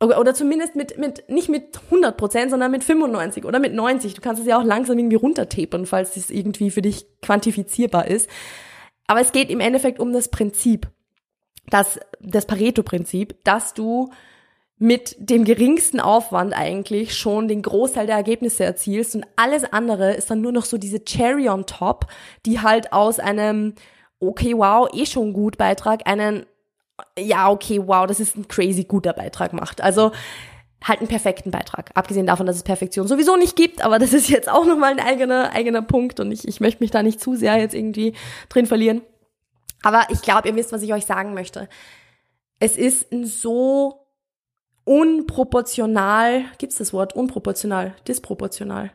oder 0.00 0.32
zumindest 0.32 0.76
mit, 0.76 0.96
mit, 0.96 1.28
nicht 1.28 1.48
mit 1.48 1.76
100 1.86 2.16
Prozent, 2.16 2.50
sondern 2.50 2.70
mit 2.70 2.84
95 2.84 3.44
oder 3.44 3.58
mit 3.58 3.74
90. 3.74 4.14
Du 4.14 4.20
kannst 4.20 4.40
es 4.40 4.46
ja 4.46 4.58
auch 4.58 4.64
langsam 4.64 4.96
irgendwie 4.96 5.16
runtertapern, 5.16 5.86
falls 5.86 6.16
es 6.16 6.30
irgendwie 6.30 6.70
für 6.70 6.82
dich 6.82 7.06
quantifizierbar 7.20 8.06
ist. 8.06 8.28
Aber 9.08 9.20
es 9.20 9.32
geht 9.32 9.50
im 9.50 9.58
Endeffekt 9.58 9.98
um 9.98 10.12
das 10.12 10.28
Prinzip, 10.28 10.86
das, 11.68 11.98
das 12.20 12.46
Pareto-Prinzip, 12.46 13.42
dass 13.42 13.74
du 13.74 14.10
mit 14.78 15.16
dem 15.18 15.44
geringsten 15.44 15.98
Aufwand 15.98 16.56
eigentlich 16.56 17.16
schon 17.16 17.48
den 17.48 17.62
Großteil 17.62 18.06
der 18.06 18.14
Ergebnisse 18.14 18.62
erzielst 18.62 19.16
und 19.16 19.26
alles 19.34 19.64
andere 19.64 20.14
ist 20.14 20.30
dann 20.30 20.40
nur 20.40 20.52
noch 20.52 20.64
so 20.64 20.78
diese 20.78 21.04
Cherry 21.04 21.48
on 21.48 21.66
top, 21.66 22.06
die 22.46 22.60
halt 22.60 22.92
aus 22.92 23.18
einem 23.18 23.74
okay, 24.20 24.56
wow, 24.56 24.88
eh 24.92 25.06
schon 25.06 25.32
gut 25.32 25.58
Beitrag, 25.58 26.06
einen, 26.06 26.46
ja, 27.18 27.50
okay, 27.50 27.80
wow, 27.84 28.06
das 28.06 28.20
ist 28.20 28.36
ein 28.36 28.48
crazy 28.48 28.84
guter 28.84 29.12
Beitrag 29.12 29.52
macht. 29.52 29.80
Also 29.80 30.12
halt 30.82 31.00
einen 31.00 31.08
perfekten 31.08 31.50
Beitrag. 31.50 31.90
Abgesehen 31.94 32.26
davon, 32.26 32.46
dass 32.46 32.56
es 32.56 32.62
Perfektion 32.62 33.08
sowieso 33.08 33.36
nicht 33.36 33.56
gibt, 33.56 33.84
aber 33.84 33.98
das 33.98 34.12
ist 34.12 34.28
jetzt 34.28 34.48
auch 34.48 34.64
nochmal 34.64 34.92
ein 34.92 35.00
eigener, 35.00 35.52
eigener 35.52 35.82
Punkt 35.82 36.20
und 36.20 36.30
ich, 36.30 36.46
ich 36.46 36.60
möchte 36.60 36.82
mich 36.82 36.90
da 36.90 37.02
nicht 37.02 37.20
zu 37.20 37.34
sehr 37.34 37.56
jetzt 37.56 37.74
irgendwie 37.74 38.14
drin 38.48 38.66
verlieren. 38.66 39.02
Aber 39.82 40.06
ich 40.10 40.22
glaube, 40.22 40.48
ihr 40.48 40.56
wisst, 40.56 40.72
was 40.72 40.82
ich 40.82 40.92
euch 40.92 41.06
sagen 41.06 41.34
möchte. 41.34 41.68
Es 42.60 42.76
ist 42.76 43.12
ein 43.12 43.24
so 43.24 44.06
unproportional, 44.84 46.44
gibt's 46.58 46.78
das 46.78 46.92
Wort? 46.92 47.14
Unproportional, 47.14 47.94
disproportional. 48.06 48.90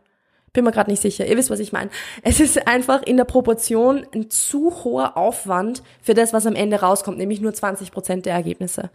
Bin 0.53 0.63
mir 0.63 0.71
gerade 0.71 0.91
nicht 0.91 1.01
sicher. 1.01 1.25
Ihr 1.25 1.35
wisst, 1.35 1.49
was 1.49 1.59
ich 1.59 1.73
meine. 1.73 1.89
Es 2.21 2.39
ist 2.39 2.67
einfach 2.67 3.01
in 3.01 3.17
der 3.17 3.25
Proportion 3.25 4.05
ein 4.13 4.29
zu 4.29 4.83
hoher 4.83 5.17
Aufwand 5.17 5.81
für 6.01 6.13
das, 6.13 6.31
was 6.31 6.45
am 6.45 6.55
Ende 6.55 6.79
rauskommt, 6.79 7.17
nämlich 7.17 7.41
nur 7.41 7.53
20 7.53 7.91
Prozent 7.91 8.27
der 8.27 8.33
Ergebnisse. 8.33 8.91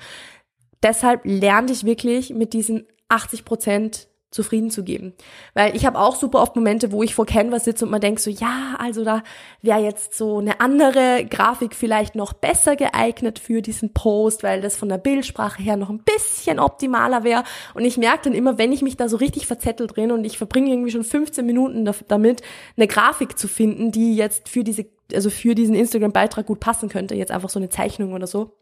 Deshalb 0.82 1.22
lerne 1.24 1.72
ich 1.72 1.84
wirklich 1.84 2.30
mit 2.30 2.52
diesen 2.52 2.86
80 3.08 3.44
Prozent 3.44 4.08
zufrieden 4.30 4.70
zu 4.70 4.84
geben. 4.84 5.14
Weil 5.54 5.74
ich 5.74 5.86
habe 5.86 5.98
auch 5.98 6.14
super 6.14 6.42
oft 6.42 6.54
Momente, 6.54 6.92
wo 6.92 7.02
ich 7.02 7.14
vor 7.14 7.24
Canva 7.24 7.60
sitze 7.60 7.86
und 7.86 7.90
man 7.90 8.00
denkt 8.00 8.20
so, 8.20 8.30
ja, 8.30 8.76
also 8.78 9.02
da 9.02 9.22
wäre 9.62 9.80
jetzt 9.80 10.14
so 10.14 10.38
eine 10.38 10.60
andere 10.60 11.24
Grafik 11.24 11.74
vielleicht 11.74 12.14
noch 12.14 12.34
besser 12.34 12.76
geeignet 12.76 13.38
für 13.38 13.62
diesen 13.62 13.94
Post, 13.94 14.42
weil 14.42 14.60
das 14.60 14.76
von 14.76 14.90
der 14.90 14.98
Bildsprache 14.98 15.62
her 15.62 15.76
noch 15.76 15.88
ein 15.88 16.02
bisschen 16.02 16.60
optimaler 16.60 17.24
wäre. 17.24 17.42
Und 17.72 17.84
ich 17.84 17.96
merke 17.96 18.24
dann 18.24 18.34
immer, 18.34 18.58
wenn 18.58 18.72
ich 18.72 18.82
mich 18.82 18.98
da 18.98 19.08
so 19.08 19.16
richtig 19.16 19.46
verzettelt 19.46 19.96
drin 19.96 20.12
und 20.12 20.24
ich 20.24 20.36
verbringe 20.36 20.70
irgendwie 20.70 20.90
schon 20.90 21.04
15 21.04 21.46
Minuten 21.46 21.90
damit, 22.08 22.42
eine 22.76 22.86
Grafik 22.86 23.38
zu 23.38 23.48
finden, 23.48 23.92
die 23.92 24.14
jetzt 24.14 24.50
für 24.50 24.62
diese, 24.62 24.84
also 25.14 25.30
für 25.30 25.54
diesen 25.54 25.74
Instagram-Beitrag 25.74 26.44
gut 26.44 26.60
passen 26.60 26.90
könnte, 26.90 27.14
jetzt 27.14 27.32
einfach 27.32 27.48
so 27.48 27.58
eine 27.58 27.70
Zeichnung 27.70 28.12
oder 28.12 28.26
so. 28.26 28.58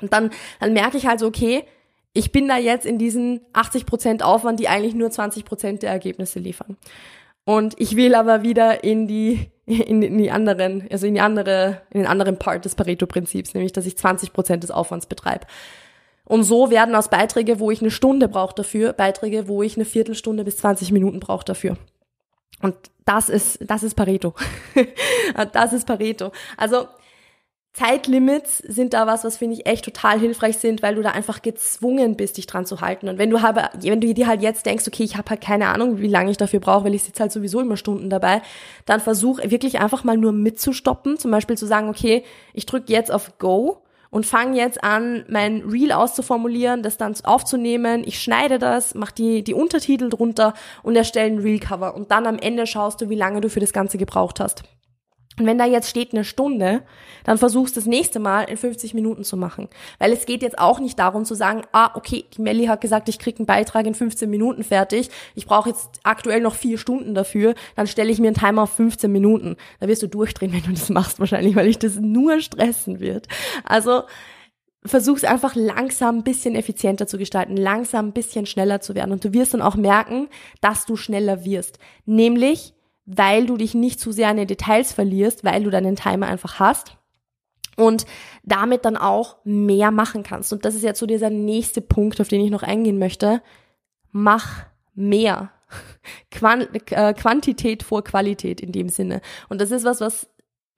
Und 0.00 0.12
dann, 0.12 0.30
dann 0.60 0.72
merke 0.72 0.96
ich 0.96 1.06
halt 1.06 1.18
so, 1.18 1.26
okay, 1.26 1.64
ich 2.14 2.32
bin 2.32 2.48
da 2.48 2.58
jetzt 2.58 2.86
in 2.86 2.98
diesen 2.98 3.40
80 3.52 3.86
Prozent 3.86 4.22
Aufwand, 4.22 4.60
die 4.60 4.68
eigentlich 4.68 4.94
nur 4.94 5.10
20 5.10 5.44
Prozent 5.44 5.82
der 5.82 5.90
Ergebnisse 5.90 6.38
liefern. 6.38 6.76
Und 7.44 7.74
ich 7.80 7.96
will 7.96 8.14
aber 8.14 8.42
wieder 8.42 8.84
in 8.84 9.08
die, 9.08 9.50
in, 9.66 10.02
in 10.02 10.18
die 10.18 10.30
anderen, 10.30 10.86
also 10.90 11.06
in 11.06 11.14
die 11.14 11.20
andere, 11.20 11.82
in 11.90 12.00
den 12.00 12.06
anderen 12.06 12.38
Part 12.38 12.64
des 12.64 12.74
Pareto-Prinzips, 12.74 13.54
nämlich, 13.54 13.72
dass 13.72 13.86
ich 13.86 13.96
20 13.96 14.32
Prozent 14.32 14.62
des 14.62 14.70
Aufwands 14.70 15.06
betreibe. 15.06 15.46
Und 16.24 16.44
so 16.44 16.70
werden 16.70 16.94
aus 16.94 17.08
Beiträge, 17.08 17.58
wo 17.58 17.70
ich 17.70 17.80
eine 17.80 17.90
Stunde 17.90 18.28
brauche 18.28 18.54
dafür, 18.54 18.92
Beiträge, 18.92 19.48
wo 19.48 19.62
ich 19.62 19.76
eine 19.76 19.84
Viertelstunde 19.84 20.44
bis 20.44 20.58
20 20.58 20.92
Minuten 20.92 21.18
brauche 21.18 21.44
dafür. 21.44 21.76
Und 22.60 22.76
das 23.04 23.28
ist, 23.28 23.58
das 23.68 23.82
ist 23.82 23.94
Pareto. 23.94 24.34
das 25.52 25.72
ist 25.72 25.86
Pareto. 25.86 26.30
Also, 26.56 26.86
Zeitlimits 27.74 28.58
sind 28.58 28.92
da 28.92 29.06
was, 29.06 29.24
was 29.24 29.38
finde 29.38 29.54
ich 29.54 29.66
echt 29.66 29.84
total 29.84 30.20
hilfreich 30.20 30.58
sind, 30.58 30.82
weil 30.82 30.94
du 30.94 31.02
da 31.02 31.12
einfach 31.12 31.40
gezwungen 31.40 32.16
bist, 32.16 32.36
dich 32.36 32.46
dran 32.46 32.66
zu 32.66 32.82
halten. 32.82 33.08
Und 33.08 33.16
wenn 33.16 33.30
du 33.30 33.40
habe, 33.40 33.70
wenn 33.80 34.00
du 34.00 34.12
dir 34.12 34.26
halt 34.26 34.42
jetzt 34.42 34.66
denkst, 34.66 34.86
okay, 34.86 35.04
ich 35.04 35.16
habe 35.16 35.30
halt 35.30 35.40
keine 35.40 35.68
Ahnung, 35.68 35.98
wie 35.98 36.08
lange 36.08 36.30
ich 36.30 36.36
dafür 36.36 36.60
brauche, 36.60 36.84
weil 36.84 36.94
ich 36.94 37.02
sitze 37.02 37.22
halt 37.22 37.32
sowieso 37.32 37.60
immer 37.60 37.78
Stunden 37.78 38.10
dabei, 38.10 38.42
dann 38.84 39.00
versuch 39.00 39.40
wirklich 39.42 39.80
einfach 39.80 40.04
mal 40.04 40.18
nur 40.18 40.32
mitzustoppen. 40.32 41.16
Zum 41.16 41.30
Beispiel 41.30 41.56
zu 41.56 41.64
sagen, 41.64 41.88
okay, 41.88 42.24
ich 42.52 42.66
drücke 42.66 42.92
jetzt 42.92 43.10
auf 43.10 43.38
Go 43.38 43.82
und 44.10 44.26
fange 44.26 44.58
jetzt 44.58 44.84
an, 44.84 45.24
mein 45.28 45.62
Reel 45.62 45.92
auszuformulieren, 45.92 46.82
das 46.82 46.98
dann 46.98 47.14
aufzunehmen. 47.24 48.02
Ich 48.04 48.20
schneide 48.20 48.58
das, 48.58 48.94
mach 48.94 49.12
die, 49.12 49.42
die 49.42 49.54
Untertitel 49.54 50.10
drunter 50.10 50.52
und 50.82 50.94
erstelle 50.94 51.32
ein 51.32 51.38
Reel-Cover. 51.38 51.94
Und 51.94 52.10
dann 52.10 52.26
am 52.26 52.38
Ende 52.38 52.66
schaust 52.66 53.00
du, 53.00 53.08
wie 53.08 53.16
lange 53.16 53.40
du 53.40 53.48
für 53.48 53.60
das 53.60 53.72
Ganze 53.72 53.96
gebraucht 53.96 54.40
hast. 54.40 54.62
Und 55.38 55.46
wenn 55.46 55.58
da 55.58 55.64
jetzt 55.64 55.88
steht 55.88 56.12
eine 56.12 56.24
Stunde, 56.24 56.82
dann 57.24 57.38
versuchst 57.38 57.76
das 57.76 57.86
nächste 57.86 58.18
Mal 58.18 58.42
in 58.42 58.56
50 58.56 58.92
Minuten 58.92 59.24
zu 59.24 59.36
machen. 59.36 59.68
Weil 59.98 60.12
es 60.12 60.26
geht 60.26 60.42
jetzt 60.42 60.58
auch 60.58 60.78
nicht 60.78 60.98
darum 60.98 61.24
zu 61.24 61.34
sagen, 61.34 61.62
ah, 61.72 61.90
okay, 61.94 62.26
die 62.36 62.42
Melli 62.42 62.66
hat 62.66 62.80
gesagt, 62.82 63.08
ich 63.08 63.18
krieg 63.18 63.38
einen 63.38 63.46
Beitrag 63.46 63.86
in 63.86 63.94
15 63.94 64.28
Minuten 64.28 64.62
fertig. 64.62 65.10
Ich 65.34 65.46
brauche 65.46 65.70
jetzt 65.70 66.00
aktuell 66.02 66.40
noch 66.40 66.54
vier 66.54 66.76
Stunden 66.76 67.14
dafür. 67.14 67.54
Dann 67.76 67.86
stelle 67.86 68.10
ich 68.10 68.18
mir 68.18 68.28
einen 68.28 68.36
Timer 68.36 68.62
auf 68.62 68.72
15 68.74 69.10
Minuten. 69.10 69.56
Da 69.80 69.88
wirst 69.88 70.02
du 70.02 70.06
durchdrehen, 70.06 70.52
wenn 70.52 70.62
du 70.62 70.72
das 70.72 70.90
machst 70.90 71.18
wahrscheinlich, 71.18 71.56
weil 71.56 71.68
ich 71.68 71.78
das 71.78 71.96
nur 71.96 72.40
stressen 72.40 73.00
wird. 73.00 73.26
Also 73.64 74.02
versuch's 74.84 75.24
einfach 75.24 75.54
langsam 75.54 76.18
ein 76.18 76.24
bisschen 76.24 76.54
effizienter 76.54 77.06
zu 77.06 77.16
gestalten, 77.16 77.56
langsam 77.56 78.08
ein 78.08 78.12
bisschen 78.12 78.46
schneller 78.46 78.80
zu 78.80 78.94
werden. 78.94 79.12
Und 79.12 79.24
du 79.24 79.32
wirst 79.32 79.54
dann 79.54 79.62
auch 79.62 79.76
merken, 79.76 80.28
dass 80.60 80.86
du 80.86 80.96
schneller 80.96 81.44
wirst. 81.44 81.78
Nämlich, 82.04 82.74
weil 83.04 83.46
du 83.46 83.56
dich 83.56 83.74
nicht 83.74 84.00
zu 84.00 84.12
sehr 84.12 84.28
an 84.28 84.36
den 84.36 84.46
Details 84.46 84.92
verlierst, 84.92 85.44
weil 85.44 85.64
du 85.64 85.70
deinen 85.70 85.96
Timer 85.96 86.26
einfach 86.26 86.58
hast 86.58 86.96
und 87.76 88.06
damit 88.44 88.84
dann 88.84 88.96
auch 88.96 89.36
mehr 89.44 89.90
machen 89.90 90.22
kannst. 90.22 90.52
Und 90.52 90.64
das 90.64 90.74
ist 90.74 90.82
jetzt 90.82 91.00
so 91.00 91.06
dieser 91.06 91.30
nächste 91.30 91.80
Punkt, 91.80 92.20
auf 92.20 92.28
den 92.28 92.40
ich 92.40 92.50
noch 92.50 92.62
eingehen 92.62 92.98
möchte. 92.98 93.42
Mach 94.10 94.64
mehr. 94.94 95.50
Äh, 96.42 97.14
Quantität 97.14 97.82
vor 97.82 98.02
Qualität 98.02 98.60
in 98.60 98.72
dem 98.72 98.88
Sinne. 98.88 99.20
Und 99.48 99.60
das 99.60 99.70
ist 99.70 99.84
was, 99.84 100.00
was 100.00 100.28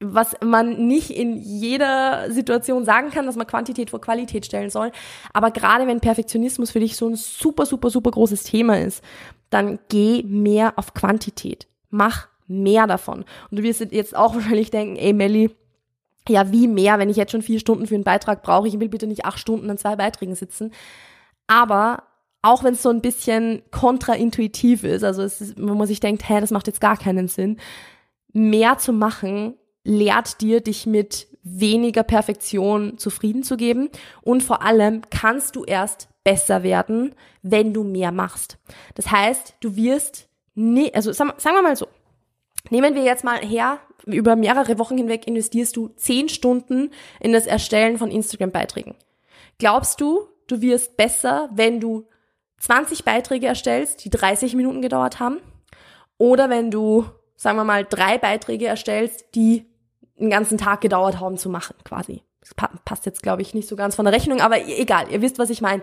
was 0.01 0.35
man 0.45 0.87
nicht 0.87 1.11
in 1.11 1.37
jeder 1.37 2.31
Situation 2.31 2.85
sagen 2.85 3.11
kann, 3.11 3.27
dass 3.27 3.37
man 3.37 3.47
Quantität 3.47 3.91
vor 3.91 4.01
Qualität 4.01 4.45
stellen 4.45 4.69
soll. 4.69 4.93
Aber 5.33 5.51
gerade 5.51 5.87
wenn 5.87 6.01
Perfektionismus 6.01 6.73
für 6.73 6.81
dich 6.81 6.97
so 6.97 7.09
ein 7.09 7.17
super, 7.17 7.65
super, 7.65 7.91
super 7.91 8.11
großes 8.11 8.43
Thema 8.43 8.79
ist, 8.79 9.03
dann 9.51 9.79
geh 9.89 10.23
mehr 10.25 10.75
auf 10.77 10.95
Quantität 10.95 11.69
mach 11.95 12.29
mehr 12.47 12.87
davon. 12.87 13.25
Und 13.51 13.59
du 13.59 13.63
wirst 13.63 13.81
jetzt 13.81 14.17
auch 14.17 14.35
wahrscheinlich 14.35 14.71
denken, 14.71 14.97
ey 14.97 15.13
Melli, 15.13 15.51
ja, 16.29 16.53
wie 16.53 16.69
mehr, 16.69 16.99
wenn 16.99 17.11
ich 17.11 17.17
jetzt 17.17 17.33
schon 17.33 17.43
vier 17.43 17.61
Stunden 17.61 17.87
für 17.87 17.95
einen 17.95 18.05
Beitrag 18.05 18.43
brauche, 18.43 18.69
ich 18.69 18.81
will 18.81 18.89
bitte 18.89 19.07
nicht 19.07 19.25
acht 19.25 19.39
Stunden 19.39 19.71
an 19.71 19.79
zwei 19.79 19.97
Beiträgen 19.97 20.35
sitzen. 20.35 20.73
Aber 21.47 22.05
auch 22.41 22.65
wenn 22.65 22.75
es 22.75 22.83
so 22.83 22.91
ein 22.91 23.03
bisschen 23.03 23.63
kontraintuitiv 23.71 24.85
ist, 24.85 25.05
also 25.05 25.23
ist, 25.23 25.57
wenn 25.57 25.77
man 25.77 25.87
sich 25.87 26.01
denkt, 26.01 26.29
hä, 26.29 26.41
das 26.41 26.51
macht 26.51 26.67
jetzt 26.67 26.81
gar 26.81 26.97
keinen 26.97 27.29
Sinn, 27.29 27.59
mehr 28.33 28.79
zu 28.79 28.93
machen, 28.93 29.55
lehrt 29.83 30.41
dir, 30.41 30.61
dich 30.61 30.87
mit 30.87 31.29
weniger 31.43 32.03
Perfektion 32.03 32.97
zufrieden 32.97 33.43
zu 33.43 33.57
geben 33.57 33.91
und 34.23 34.43
vor 34.43 34.63
allem 34.63 35.03
kannst 35.11 35.57
du 35.57 35.65
erst 35.65 36.09
besser 36.25 36.63
werden, 36.63 37.15
wenn 37.43 37.75
du 37.75 37.85
mehr 37.85 38.13
machst. 38.13 38.59
Das 38.95 39.11
heißt, 39.11 39.57
du 39.61 39.77
wirst 39.77 40.29
nee, 40.55 40.90
also 40.95 41.12
sagen 41.12 41.35
wir 41.43 41.62
mal 41.62 41.77
so, 41.77 41.88
nehmen 42.71 42.95
wir 42.95 43.03
jetzt 43.03 43.25
mal 43.25 43.38
her, 43.38 43.79
über 44.07 44.37
mehrere 44.37 44.79
Wochen 44.79 44.99
hinweg 44.99 45.27
investierst 45.27 45.77
du 45.77 45.88
zehn 45.97 46.29
Stunden 46.29 46.90
in 47.21 47.33
das 47.33 47.47
Erstellen 47.47 47.99
von 47.99 48.11
Instagram-Beiträgen. 48.11 48.95
Glaubst 49.59 50.01
du, 50.01 50.29
du 50.47 50.61
wirst 50.61 50.97
besser, 50.97 51.49
wenn 51.53 51.81
du 51.81 52.07
20 52.61 53.05
Beiträge 53.05 53.47
erstellst, 53.47 54.05
die 54.05 54.11
30 54.11 54.55
Minuten 54.55 54.83
gedauert 54.83 55.21
haben? 55.21 55.38
Oder 56.19 56.51
wenn 56.51 56.71
du, 56.71 57.07
sagen 57.37 57.57
wir 57.57 57.64
mal, 57.64 57.85
drei 57.85 58.19
Beiträge 58.19 58.67
erstellst, 58.67 59.35
die 59.35 59.67
einen 60.19 60.31
ganzen 60.31 60.59
Tag 60.59 60.81
gedauert 60.81 61.19
haben 61.21 61.37
zu 61.37 61.49
machen, 61.49 61.75
quasi. 61.85 62.23
Das 62.40 62.55
passt 62.85 63.07
jetzt, 63.07 63.23
glaube 63.23 63.43
ich, 63.43 63.55
nicht 63.55 63.69
so 63.69 63.75
ganz 63.75 63.95
von 63.95 64.05
der 64.05 64.14
Rechnung, 64.14 64.40
aber 64.40 64.67
egal, 64.67 65.11
ihr 65.11 65.23
wisst, 65.23 65.38
was 65.38 65.51
ich 65.51 65.61
meine. 65.61 65.83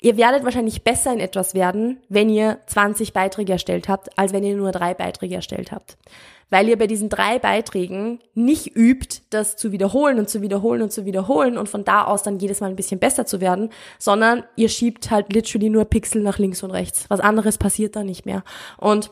Ihr 0.00 0.16
werdet 0.16 0.44
wahrscheinlich 0.44 0.84
besser 0.84 1.12
in 1.12 1.20
etwas 1.20 1.54
werden, 1.54 1.98
wenn 2.08 2.28
ihr 2.28 2.58
20 2.66 3.12
Beiträge 3.12 3.52
erstellt 3.52 3.88
habt, 3.88 4.18
als 4.18 4.32
wenn 4.32 4.44
ihr 4.44 4.56
nur 4.56 4.72
drei 4.72 4.92
Beiträge 4.92 5.36
erstellt 5.36 5.72
habt. 5.72 5.96
Weil 6.50 6.68
ihr 6.68 6.78
bei 6.78 6.86
diesen 6.86 7.08
drei 7.08 7.38
Beiträgen 7.38 8.20
nicht 8.34 8.76
übt, 8.76 9.22
das 9.30 9.56
zu 9.56 9.72
wiederholen 9.72 10.18
und 10.18 10.28
zu 10.28 10.42
wiederholen 10.42 10.82
und 10.82 10.92
zu 10.92 11.06
wiederholen 11.06 11.58
und 11.58 11.68
von 11.68 11.84
da 11.84 12.04
aus 12.04 12.22
dann 12.22 12.38
jedes 12.38 12.60
Mal 12.60 12.70
ein 12.70 12.76
bisschen 12.76 13.00
besser 13.00 13.26
zu 13.26 13.40
werden, 13.40 13.70
sondern 13.98 14.44
ihr 14.54 14.68
schiebt 14.68 15.10
halt 15.10 15.32
literally 15.32 15.70
nur 15.70 15.86
Pixel 15.86 16.22
nach 16.22 16.38
links 16.38 16.62
und 16.62 16.70
rechts. 16.70 17.06
Was 17.08 17.20
anderes 17.20 17.58
passiert 17.58 17.96
da 17.96 18.04
nicht 18.04 18.26
mehr. 18.26 18.44
Und 18.76 19.10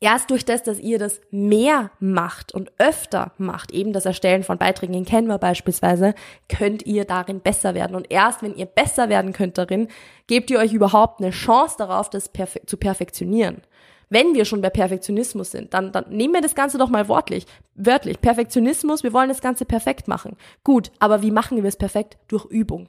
Erst 0.00 0.30
durch 0.30 0.44
das, 0.44 0.62
dass 0.62 0.78
ihr 0.78 0.98
das 0.98 1.20
mehr 1.30 1.90
macht 2.00 2.52
und 2.52 2.72
öfter 2.78 3.32
macht, 3.38 3.72
eben 3.72 3.92
das 3.92 4.06
Erstellen 4.06 4.42
von 4.42 4.58
Beiträgen 4.58 4.94
in 4.94 5.04
Canva 5.04 5.38
beispielsweise, 5.38 6.14
könnt 6.48 6.84
ihr 6.86 7.04
darin 7.04 7.40
besser 7.40 7.74
werden. 7.74 7.96
Und 7.96 8.10
erst 8.10 8.42
wenn 8.42 8.54
ihr 8.54 8.66
besser 8.66 9.08
werden 9.08 9.32
könnt 9.32 9.58
darin, 9.58 9.88
gebt 10.26 10.50
ihr 10.50 10.58
euch 10.58 10.72
überhaupt 10.72 11.20
eine 11.20 11.30
Chance 11.30 11.76
darauf, 11.78 12.10
das 12.10 12.28
perfe 12.28 12.60
zu 12.66 12.76
perfektionieren. 12.76 13.62
Wenn 14.10 14.34
wir 14.34 14.44
schon 14.44 14.60
bei 14.60 14.70
Perfektionismus 14.70 15.50
sind, 15.50 15.72
dann, 15.74 15.90
dann 15.90 16.10
nehmen 16.10 16.34
wir 16.34 16.42
das 16.42 16.54
Ganze 16.54 16.78
doch 16.78 16.90
mal 16.90 17.08
wortlich, 17.08 17.46
wörtlich. 17.74 18.20
Perfektionismus, 18.20 19.02
wir 19.02 19.12
wollen 19.12 19.28
das 19.28 19.40
Ganze 19.40 19.64
perfekt 19.64 20.08
machen. 20.08 20.36
Gut, 20.62 20.92
aber 20.98 21.22
wie 21.22 21.30
machen 21.30 21.62
wir 21.62 21.68
es 21.68 21.76
perfekt? 21.76 22.18
Durch 22.28 22.44
Übung 22.44 22.88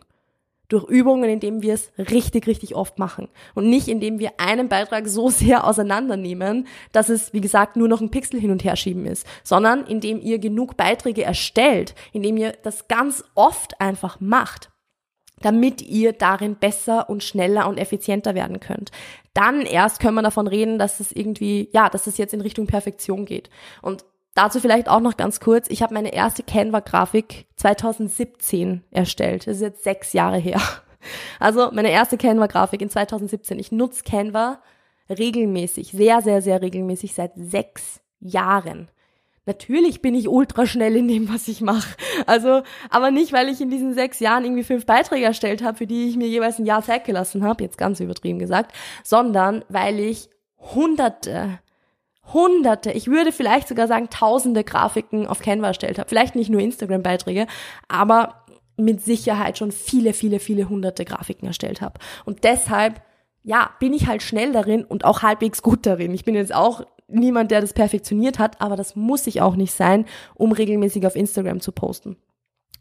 durch 0.69 0.85
Übungen, 0.85 1.29
indem 1.29 1.61
wir 1.61 1.73
es 1.73 1.91
richtig, 1.97 2.47
richtig 2.47 2.75
oft 2.75 2.99
machen. 2.99 3.29
Und 3.53 3.69
nicht, 3.69 3.87
indem 3.87 4.19
wir 4.19 4.31
einen 4.37 4.69
Beitrag 4.69 5.07
so 5.07 5.29
sehr 5.29 5.65
auseinandernehmen, 5.65 6.67
dass 6.91 7.09
es, 7.09 7.33
wie 7.33 7.41
gesagt, 7.41 7.75
nur 7.75 7.87
noch 7.87 8.01
ein 8.01 8.11
Pixel 8.11 8.39
hin 8.39 8.51
und 8.51 8.63
her 8.63 8.75
schieben 8.75 9.05
ist, 9.05 9.25
sondern 9.43 9.85
indem 9.85 10.21
ihr 10.21 10.39
genug 10.39 10.77
Beiträge 10.77 11.23
erstellt, 11.23 11.95
indem 12.13 12.37
ihr 12.37 12.53
das 12.63 12.87
ganz 12.87 13.23
oft 13.35 13.79
einfach 13.79 14.19
macht 14.19 14.69
damit 15.41 15.81
ihr 15.81 16.13
darin 16.13 16.55
besser 16.55 17.09
und 17.09 17.23
schneller 17.23 17.67
und 17.67 17.77
effizienter 17.77 18.35
werden 18.35 18.59
könnt. 18.59 18.91
Dann 19.33 19.61
erst 19.61 19.99
können 19.99 20.15
wir 20.15 20.21
davon 20.21 20.47
reden, 20.47 20.79
dass 20.79 20.99
es 20.99 21.11
irgendwie, 21.11 21.69
ja, 21.73 21.89
dass 21.89 22.07
es 22.07 22.17
jetzt 22.17 22.33
in 22.33 22.41
Richtung 22.41 22.67
Perfektion 22.67 23.25
geht. 23.25 23.49
Und 23.81 24.05
Dazu 24.35 24.59
vielleicht 24.59 24.89
auch 24.89 24.99
noch 24.99 25.17
ganz 25.17 25.39
kurz. 25.39 25.67
Ich 25.69 25.81
habe 25.81 25.93
meine 25.93 26.13
erste 26.13 26.43
Canva-Grafik 26.43 27.47
2017 27.55 28.83
erstellt. 28.91 29.47
Das 29.47 29.55
ist 29.55 29.61
jetzt 29.61 29.83
sechs 29.83 30.13
Jahre 30.13 30.37
her. 30.37 30.61
Also 31.39 31.69
meine 31.71 31.91
erste 31.91 32.17
Canva-Grafik 32.17 32.81
in 32.81 32.89
2017. 32.89 33.59
Ich 33.59 33.71
nutze 33.71 34.03
Canva 34.03 34.59
regelmäßig, 35.07 35.91
sehr, 35.91 36.23
sehr, 36.23 36.41
sehr 36.41 36.63
regelmäßig 36.63 37.13
seit 37.13 37.33
sechs 37.35 38.01
Jahren. 38.19 38.89
Natürlich 39.45 40.01
bin 40.01 40.15
ich 40.15 40.27
ultra 40.27 40.65
schnell 40.65 40.95
in 40.95 41.07
dem, 41.07 41.31
was 41.31 41.47
ich 41.47 41.61
mache. 41.61 41.95
Also, 42.25 42.63
aber 42.89 43.11
nicht, 43.11 43.31
weil 43.33 43.49
ich 43.49 43.61
in 43.61 43.69
diesen 43.69 43.93
sechs 43.93 44.19
Jahren 44.19 44.43
irgendwie 44.43 44.63
fünf 44.63 44.87
Beiträge 44.87 45.25
erstellt 45.25 45.63
habe, 45.63 45.77
für 45.77 45.85
die 45.85 46.07
ich 46.09 46.17
mir 46.17 46.27
jeweils 46.27 46.57
ein 46.57 46.65
Jahr 46.65 46.81
Zeit 46.81 47.05
gelassen 47.05 47.43
habe, 47.43 47.63
jetzt 47.63 47.77
ganz 47.77 47.99
übertrieben 47.99 48.39
gesagt, 48.39 48.73
sondern 49.03 49.63
weil 49.69 49.99
ich 49.99 50.29
hunderte, 50.57 51.59
hunderte, 52.33 52.91
ich 52.91 53.07
würde 53.07 53.31
vielleicht 53.31 53.67
sogar 53.67 53.87
sagen 53.87 54.09
tausende 54.09 54.63
Grafiken 54.63 55.27
auf 55.27 55.39
Canva 55.39 55.67
erstellt 55.67 55.99
habe. 55.99 56.09
Vielleicht 56.09 56.35
nicht 56.35 56.49
nur 56.49 56.61
Instagram-Beiträge, 56.61 57.47
aber 57.87 58.45
mit 58.77 59.01
Sicherheit 59.01 59.57
schon 59.57 59.71
viele, 59.71 60.13
viele, 60.13 60.39
viele 60.39 60.69
hunderte 60.69 61.05
Grafiken 61.05 61.47
erstellt 61.47 61.81
habe. 61.81 61.99
Und 62.25 62.43
deshalb, 62.43 63.01
ja, 63.43 63.69
bin 63.79 63.93
ich 63.93 64.07
halt 64.07 64.21
schnell 64.21 64.51
darin 64.51 64.83
und 64.83 65.05
auch 65.05 65.21
halbwegs 65.21 65.61
gut 65.61 65.85
darin. 65.85 66.13
Ich 66.13 66.25
bin 66.25 66.35
jetzt 66.35 66.53
auch 66.53 66.85
niemand, 67.07 67.51
der 67.51 67.61
das 67.61 67.73
perfektioniert 67.73 68.39
hat, 68.39 68.61
aber 68.61 68.75
das 68.75 68.95
muss 68.95 69.27
ich 69.27 69.41
auch 69.41 69.55
nicht 69.55 69.73
sein, 69.73 70.05
um 70.33 70.51
regelmäßig 70.51 71.05
auf 71.05 71.15
Instagram 71.15 71.61
zu 71.61 71.71
posten. 71.71 72.17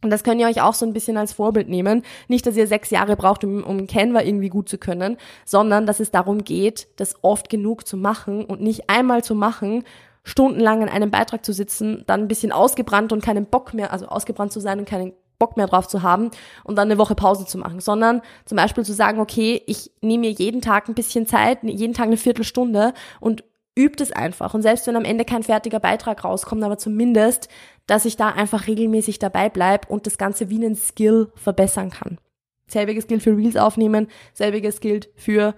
Und 0.04 0.10
das 0.10 0.22
könnt 0.22 0.38
ihr 0.38 0.46
euch 0.46 0.60
auch 0.60 0.74
so 0.74 0.84
ein 0.84 0.92
bisschen 0.92 1.16
als 1.16 1.32
Vorbild 1.32 1.70
nehmen. 1.70 2.02
Nicht, 2.28 2.46
dass 2.46 2.56
ihr 2.56 2.66
sechs 2.66 2.90
Jahre 2.90 3.16
braucht, 3.16 3.42
um, 3.42 3.64
um 3.64 3.86
Canva 3.86 4.20
irgendwie 4.20 4.50
gut 4.50 4.68
zu 4.68 4.76
können, 4.76 5.16
sondern 5.46 5.86
dass 5.86 5.98
es 5.98 6.10
darum 6.10 6.44
geht, 6.44 6.88
das 6.96 7.16
oft 7.22 7.48
genug 7.48 7.88
zu 7.88 7.96
machen 7.96 8.44
und 8.44 8.60
nicht 8.60 8.90
einmal 8.90 9.24
zu 9.24 9.34
machen, 9.34 9.82
stundenlang 10.22 10.82
in 10.82 10.90
einem 10.90 11.10
Beitrag 11.10 11.42
zu 11.42 11.54
sitzen, 11.54 12.04
dann 12.06 12.20
ein 12.20 12.28
bisschen 12.28 12.52
ausgebrannt 12.52 13.14
und 13.14 13.24
keinen 13.24 13.46
Bock 13.46 13.72
mehr, 13.72 13.92
also 13.92 14.06
ausgebrannt 14.06 14.52
zu 14.52 14.60
sein 14.60 14.78
und 14.78 14.86
keinen 14.86 15.14
Bock 15.38 15.56
mehr 15.56 15.68
drauf 15.68 15.88
zu 15.88 16.02
haben 16.02 16.30
und 16.64 16.76
dann 16.76 16.88
eine 16.88 16.98
Woche 16.98 17.14
Pause 17.14 17.46
zu 17.46 17.56
machen, 17.56 17.80
sondern 17.80 18.20
zum 18.44 18.56
Beispiel 18.56 18.84
zu 18.84 18.92
sagen, 18.92 19.20
okay, 19.20 19.62
ich 19.66 19.90
nehme 20.02 20.26
mir 20.26 20.32
jeden 20.32 20.60
Tag 20.60 20.88
ein 20.88 20.94
bisschen 20.94 21.26
Zeit, 21.26 21.62
jeden 21.62 21.94
Tag 21.94 22.06
eine 22.06 22.18
Viertelstunde 22.18 22.92
und 23.20 23.42
übt 23.76 24.02
es 24.02 24.12
einfach. 24.12 24.54
Und 24.54 24.62
selbst 24.62 24.86
wenn 24.86 24.96
am 24.96 25.04
Ende 25.04 25.24
kein 25.24 25.42
fertiger 25.42 25.80
Beitrag 25.80 26.24
rauskommt, 26.24 26.62
aber 26.62 26.78
zumindest, 26.78 27.48
dass 27.86 28.04
ich 28.04 28.16
da 28.16 28.28
einfach 28.28 28.66
regelmäßig 28.66 29.18
dabei 29.18 29.48
bleib 29.48 29.90
und 29.90 30.06
das 30.06 30.18
Ganze 30.18 30.48
wie 30.50 30.56
einen 30.56 30.76
Skill 30.76 31.30
verbessern 31.34 31.90
kann. 31.90 32.18
Selbiges 32.66 33.06
gilt 33.06 33.22
für 33.22 33.36
Reels 33.36 33.56
aufnehmen, 33.56 34.08
selbiges 34.32 34.80
gilt 34.80 35.10
für 35.16 35.54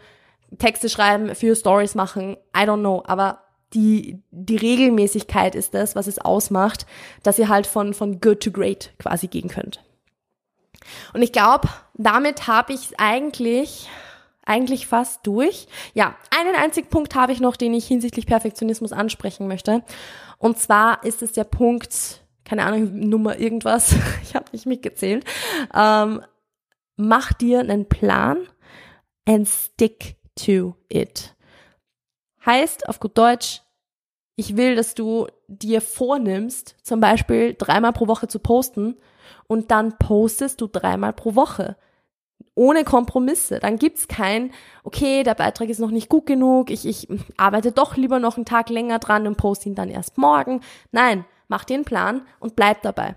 Texte 0.59 0.89
schreiben, 0.89 1.35
für 1.35 1.55
Stories 1.55 1.95
machen, 1.95 2.37
I 2.57 2.61
don't 2.61 2.81
know, 2.81 3.03
aber 3.07 3.43
die, 3.75 4.23
die 4.31 4.57
Regelmäßigkeit 4.57 5.55
ist 5.55 5.75
das, 5.75 5.97
was 5.97 6.07
es 6.07 6.19
ausmacht, 6.19 6.87
dass 7.23 7.39
ihr 7.39 7.49
halt 7.49 7.67
von, 7.67 7.95
von 7.95 8.21
good 8.21 8.43
to 8.43 8.51
great 8.51 8.93
quasi 8.99 9.27
gehen 9.27 9.49
könnt. 9.49 9.85
Und 11.13 11.23
ich 11.23 11.33
glaube, 11.33 11.69
damit 11.95 12.47
habe 12.47 12.73
ich 12.73 12.99
eigentlich 12.99 13.89
eigentlich 14.47 14.87
fast 14.87 15.27
durch. 15.27 15.67
Ja, 15.93 16.17
einen 16.31 16.55
einzigen 16.55 16.89
Punkt 16.89 17.15
habe 17.15 17.33
ich 17.33 17.41
noch, 17.41 17.57
den 17.57 17.75
ich 17.75 17.87
hinsichtlich 17.87 18.27
Perfektionismus 18.27 18.93
ansprechen 18.93 19.49
möchte. 19.49 19.83
Und 20.39 20.59
zwar 20.59 21.05
ist 21.05 21.23
es 21.23 21.33
der 21.33 21.45
Punkt, 21.45 22.25
keine 22.45 22.65
Ahnung, 22.65 22.99
Nummer 22.99 23.39
irgendwas, 23.39 23.95
ich 24.23 24.35
habe 24.35 24.47
nicht 24.53 24.67
mitgezählt. 24.67 25.25
Ähm, 25.75 26.23
mach 26.97 27.33
dir 27.33 27.61
einen 27.61 27.89
Plan 27.89 28.47
and 29.27 29.49
stick 29.49 30.17
to 30.37 30.77
it. 30.89 31.35
Heißt 32.45 32.89
auf 32.89 33.01
gut 33.01 33.19
Deutsch, 33.19 33.63
ich 34.37 34.57
will, 34.57 34.77
dass 34.77 34.95
du 34.95 35.27
dir 35.49 35.81
vornimmst, 35.81 36.77
zum 36.83 37.01
Beispiel 37.01 37.55
dreimal 37.59 37.93
pro 37.93 38.07
Woche 38.07 38.29
zu 38.29 38.39
posten 38.39 38.97
und 39.49 39.71
dann 39.71 39.99
postest 39.99 40.61
du 40.61 40.69
dreimal 40.69 41.13
pro 41.13 41.35
Woche 41.35 41.77
ohne 42.57 42.83
Kompromisse. 42.83 43.61
Dann 43.61 43.79
gibt's 43.79 44.09
kein, 44.09 44.51
okay, 44.83 45.23
der 45.23 45.35
Beitrag 45.35 45.69
ist 45.69 45.79
noch 45.79 45.93
nicht 45.93 46.09
gut 46.09 46.27
genug, 46.27 46.71
ich, 46.71 46.85
ich 46.87 47.07
arbeite 47.37 47.71
doch 47.71 47.97
lieber 47.97 48.19
noch 48.19 48.37
einen 48.37 48.45
Tag 48.45 48.71
länger 48.71 48.99
dran 48.99 49.29
und 49.29 49.37
poste 49.37 49.69
ihn 49.69 49.77
dann 49.77 49.89
erst 49.89 50.19
morgen. 50.19 50.63
Nein, 50.91 51.25
mach 51.47 51.65
dir 51.65 51.75
einen 51.75 51.85
Plan 51.85 52.23
und 52.41 52.57
bleib 52.57 52.83
dabei. 52.83 53.15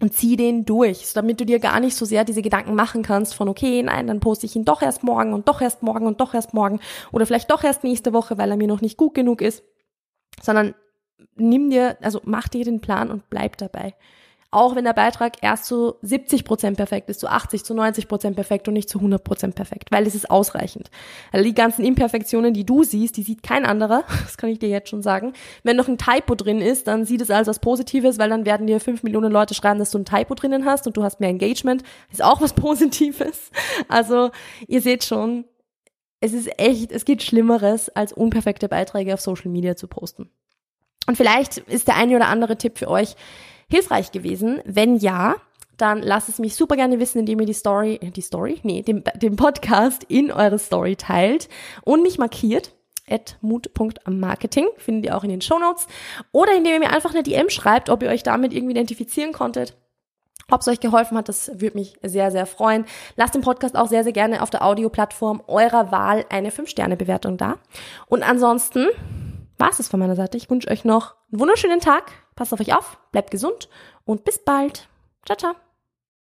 Und 0.00 0.14
zieh 0.14 0.36
den 0.36 0.64
durch, 0.64 1.12
damit 1.12 1.38
du 1.38 1.44
dir 1.44 1.60
gar 1.60 1.78
nicht 1.78 1.94
so 1.94 2.04
sehr 2.04 2.24
diese 2.24 2.42
Gedanken 2.42 2.74
machen 2.74 3.02
kannst 3.02 3.34
von, 3.34 3.48
okay, 3.48 3.82
nein, 3.82 4.06
dann 4.06 4.20
poste 4.20 4.46
ich 4.46 4.56
ihn 4.56 4.64
doch 4.64 4.82
erst 4.82 5.04
morgen 5.04 5.32
und 5.32 5.48
doch 5.48 5.60
erst 5.60 5.82
morgen 5.82 6.06
und 6.06 6.20
doch 6.20 6.34
erst 6.34 6.54
morgen 6.54 6.80
oder 7.12 7.26
vielleicht 7.26 7.50
doch 7.50 7.62
erst 7.62 7.84
nächste 7.84 8.12
Woche, 8.12 8.38
weil 8.38 8.50
er 8.50 8.56
mir 8.56 8.66
noch 8.66 8.80
nicht 8.80 8.96
gut 8.96 9.14
genug 9.14 9.40
ist, 9.42 9.62
sondern 10.40 10.74
nimm 11.36 11.70
dir, 11.70 11.98
also 12.00 12.20
mach 12.24 12.48
dir 12.48 12.64
den 12.64 12.80
Plan 12.80 13.10
und 13.10 13.28
bleib 13.30 13.58
dabei. 13.58 13.94
Auch 14.54 14.76
wenn 14.76 14.84
der 14.84 14.92
Beitrag 14.92 15.36
erst 15.40 15.64
zu 15.64 15.94
70 16.02 16.44
Prozent 16.44 16.76
perfekt 16.76 17.08
ist, 17.08 17.20
zu 17.20 17.26
80, 17.26 17.64
zu 17.64 17.72
90 17.72 18.06
Prozent 18.06 18.36
perfekt 18.36 18.68
und 18.68 18.74
nicht 18.74 18.90
zu 18.90 18.98
100 18.98 19.24
Prozent 19.24 19.54
perfekt, 19.54 19.88
weil 19.90 20.06
es 20.06 20.14
ist 20.14 20.30
ausreichend. 20.30 20.90
Also 21.32 21.42
die 21.42 21.54
ganzen 21.54 21.86
Imperfektionen, 21.86 22.52
die 22.52 22.66
du 22.66 22.84
siehst, 22.84 23.16
die 23.16 23.22
sieht 23.22 23.42
kein 23.42 23.64
anderer. 23.64 24.04
Das 24.22 24.36
kann 24.36 24.50
ich 24.50 24.58
dir 24.58 24.68
jetzt 24.68 24.90
schon 24.90 25.02
sagen. 25.02 25.32
Wenn 25.62 25.76
noch 25.76 25.88
ein 25.88 25.98
Typo 25.98 26.34
drin 26.34 26.60
ist, 26.60 26.86
dann 26.86 27.04
sieht 27.06 27.22
es 27.22 27.30
als 27.30 27.48
was 27.48 27.58
Positives, 27.58 28.18
weil 28.18 28.28
dann 28.28 28.46
werden 28.46 28.66
dir 28.66 28.78
fünf 28.78 29.02
Millionen 29.02 29.32
Leute 29.32 29.54
schreiben, 29.54 29.78
dass 29.78 29.90
du 29.90 29.98
ein 29.98 30.04
Typo 30.04 30.34
drinnen 30.34 30.64
hast 30.64 30.86
und 30.86 30.96
du 30.96 31.02
hast 31.02 31.18
mehr 31.18 31.30
Engagement. 31.30 31.82
Ist 32.10 32.22
auch 32.22 32.40
was 32.42 32.52
Positives. 32.54 33.50
Also 33.88 34.30
ihr 34.68 34.82
seht 34.82 35.04
schon, 35.04 35.44
es 36.20 36.34
ist 36.34 36.50
echt, 36.58 36.92
es 36.92 37.04
geht 37.04 37.22
Schlimmeres, 37.22 37.88
als 37.88 38.12
unperfekte 38.12 38.68
Beiträge 38.68 39.14
auf 39.14 39.20
Social 39.20 39.50
Media 39.50 39.76
zu 39.76 39.88
posten. 39.88 40.30
Und 41.06 41.16
vielleicht 41.16 41.58
ist 41.58 41.88
der 41.88 41.96
eine 41.96 42.16
oder 42.16 42.28
andere 42.28 42.56
Tipp 42.56 42.78
für 42.78 42.88
euch, 42.88 43.16
hilfreich 43.72 44.12
gewesen? 44.12 44.60
Wenn 44.64 44.96
ja, 44.96 45.36
dann 45.76 46.00
lasst 46.00 46.28
es 46.28 46.38
mich 46.38 46.54
super 46.54 46.76
gerne 46.76 47.00
wissen, 47.00 47.18
indem 47.18 47.40
ihr 47.40 47.46
die 47.46 47.52
Story, 47.52 47.98
äh, 48.00 48.10
die 48.10 48.20
Story? 48.20 48.60
Nee, 48.62 48.82
den, 48.82 49.02
den 49.16 49.36
Podcast 49.36 50.04
in 50.04 50.30
eure 50.30 50.58
Story 50.58 50.96
teilt 50.96 51.48
und 51.82 52.02
mich 52.02 52.18
markiert 52.18 52.72
at 53.10 53.36
mut.marketing, 53.40 54.68
findet 54.78 55.06
ihr 55.06 55.16
auch 55.16 55.24
in 55.24 55.30
den 55.30 55.40
Show 55.40 55.58
Notes. 55.58 55.86
Oder 56.30 56.56
indem 56.56 56.74
ihr 56.74 56.78
mir 56.80 56.92
einfach 56.92 57.10
eine 57.10 57.22
DM 57.22 57.50
schreibt, 57.50 57.90
ob 57.90 58.02
ihr 58.02 58.10
euch 58.10 58.22
damit 58.22 58.52
irgendwie 58.52 58.72
identifizieren 58.72 59.32
konntet. 59.32 59.76
Ob 60.50 60.60
es 60.60 60.68
euch 60.68 60.80
geholfen 60.80 61.16
hat, 61.16 61.28
das 61.28 61.50
würde 61.60 61.78
mich 61.78 61.94
sehr, 62.02 62.30
sehr 62.30 62.46
freuen. 62.46 62.84
Lasst 63.16 63.34
den 63.34 63.42
Podcast 63.42 63.76
auch 63.76 63.88
sehr, 63.88 64.04
sehr 64.04 64.12
gerne 64.12 64.42
auf 64.42 64.50
der 64.50 64.64
Audioplattform 64.64 65.42
eurer 65.46 65.90
Wahl 65.90 66.24
eine 66.28 66.50
5-Sterne-Bewertung 66.50 67.38
da. 67.38 67.56
Und 68.06 68.22
ansonsten 68.22 68.86
war 69.58 69.70
es 69.70 69.88
von 69.88 70.00
meiner 70.00 70.16
Seite. 70.16 70.36
Ich 70.36 70.50
wünsche 70.50 70.68
euch 70.68 70.84
noch 70.84 71.14
einen 71.30 71.40
wunderschönen 71.40 71.80
Tag. 71.80 72.12
Passt 72.34 72.52
auf 72.52 72.60
euch 72.60 72.74
auf, 72.74 72.98
bleibt 73.12 73.30
gesund 73.30 73.68
und 74.04 74.24
bis 74.24 74.38
bald. 74.38 74.88
Ciao, 75.24 75.36
ciao. 75.36 75.54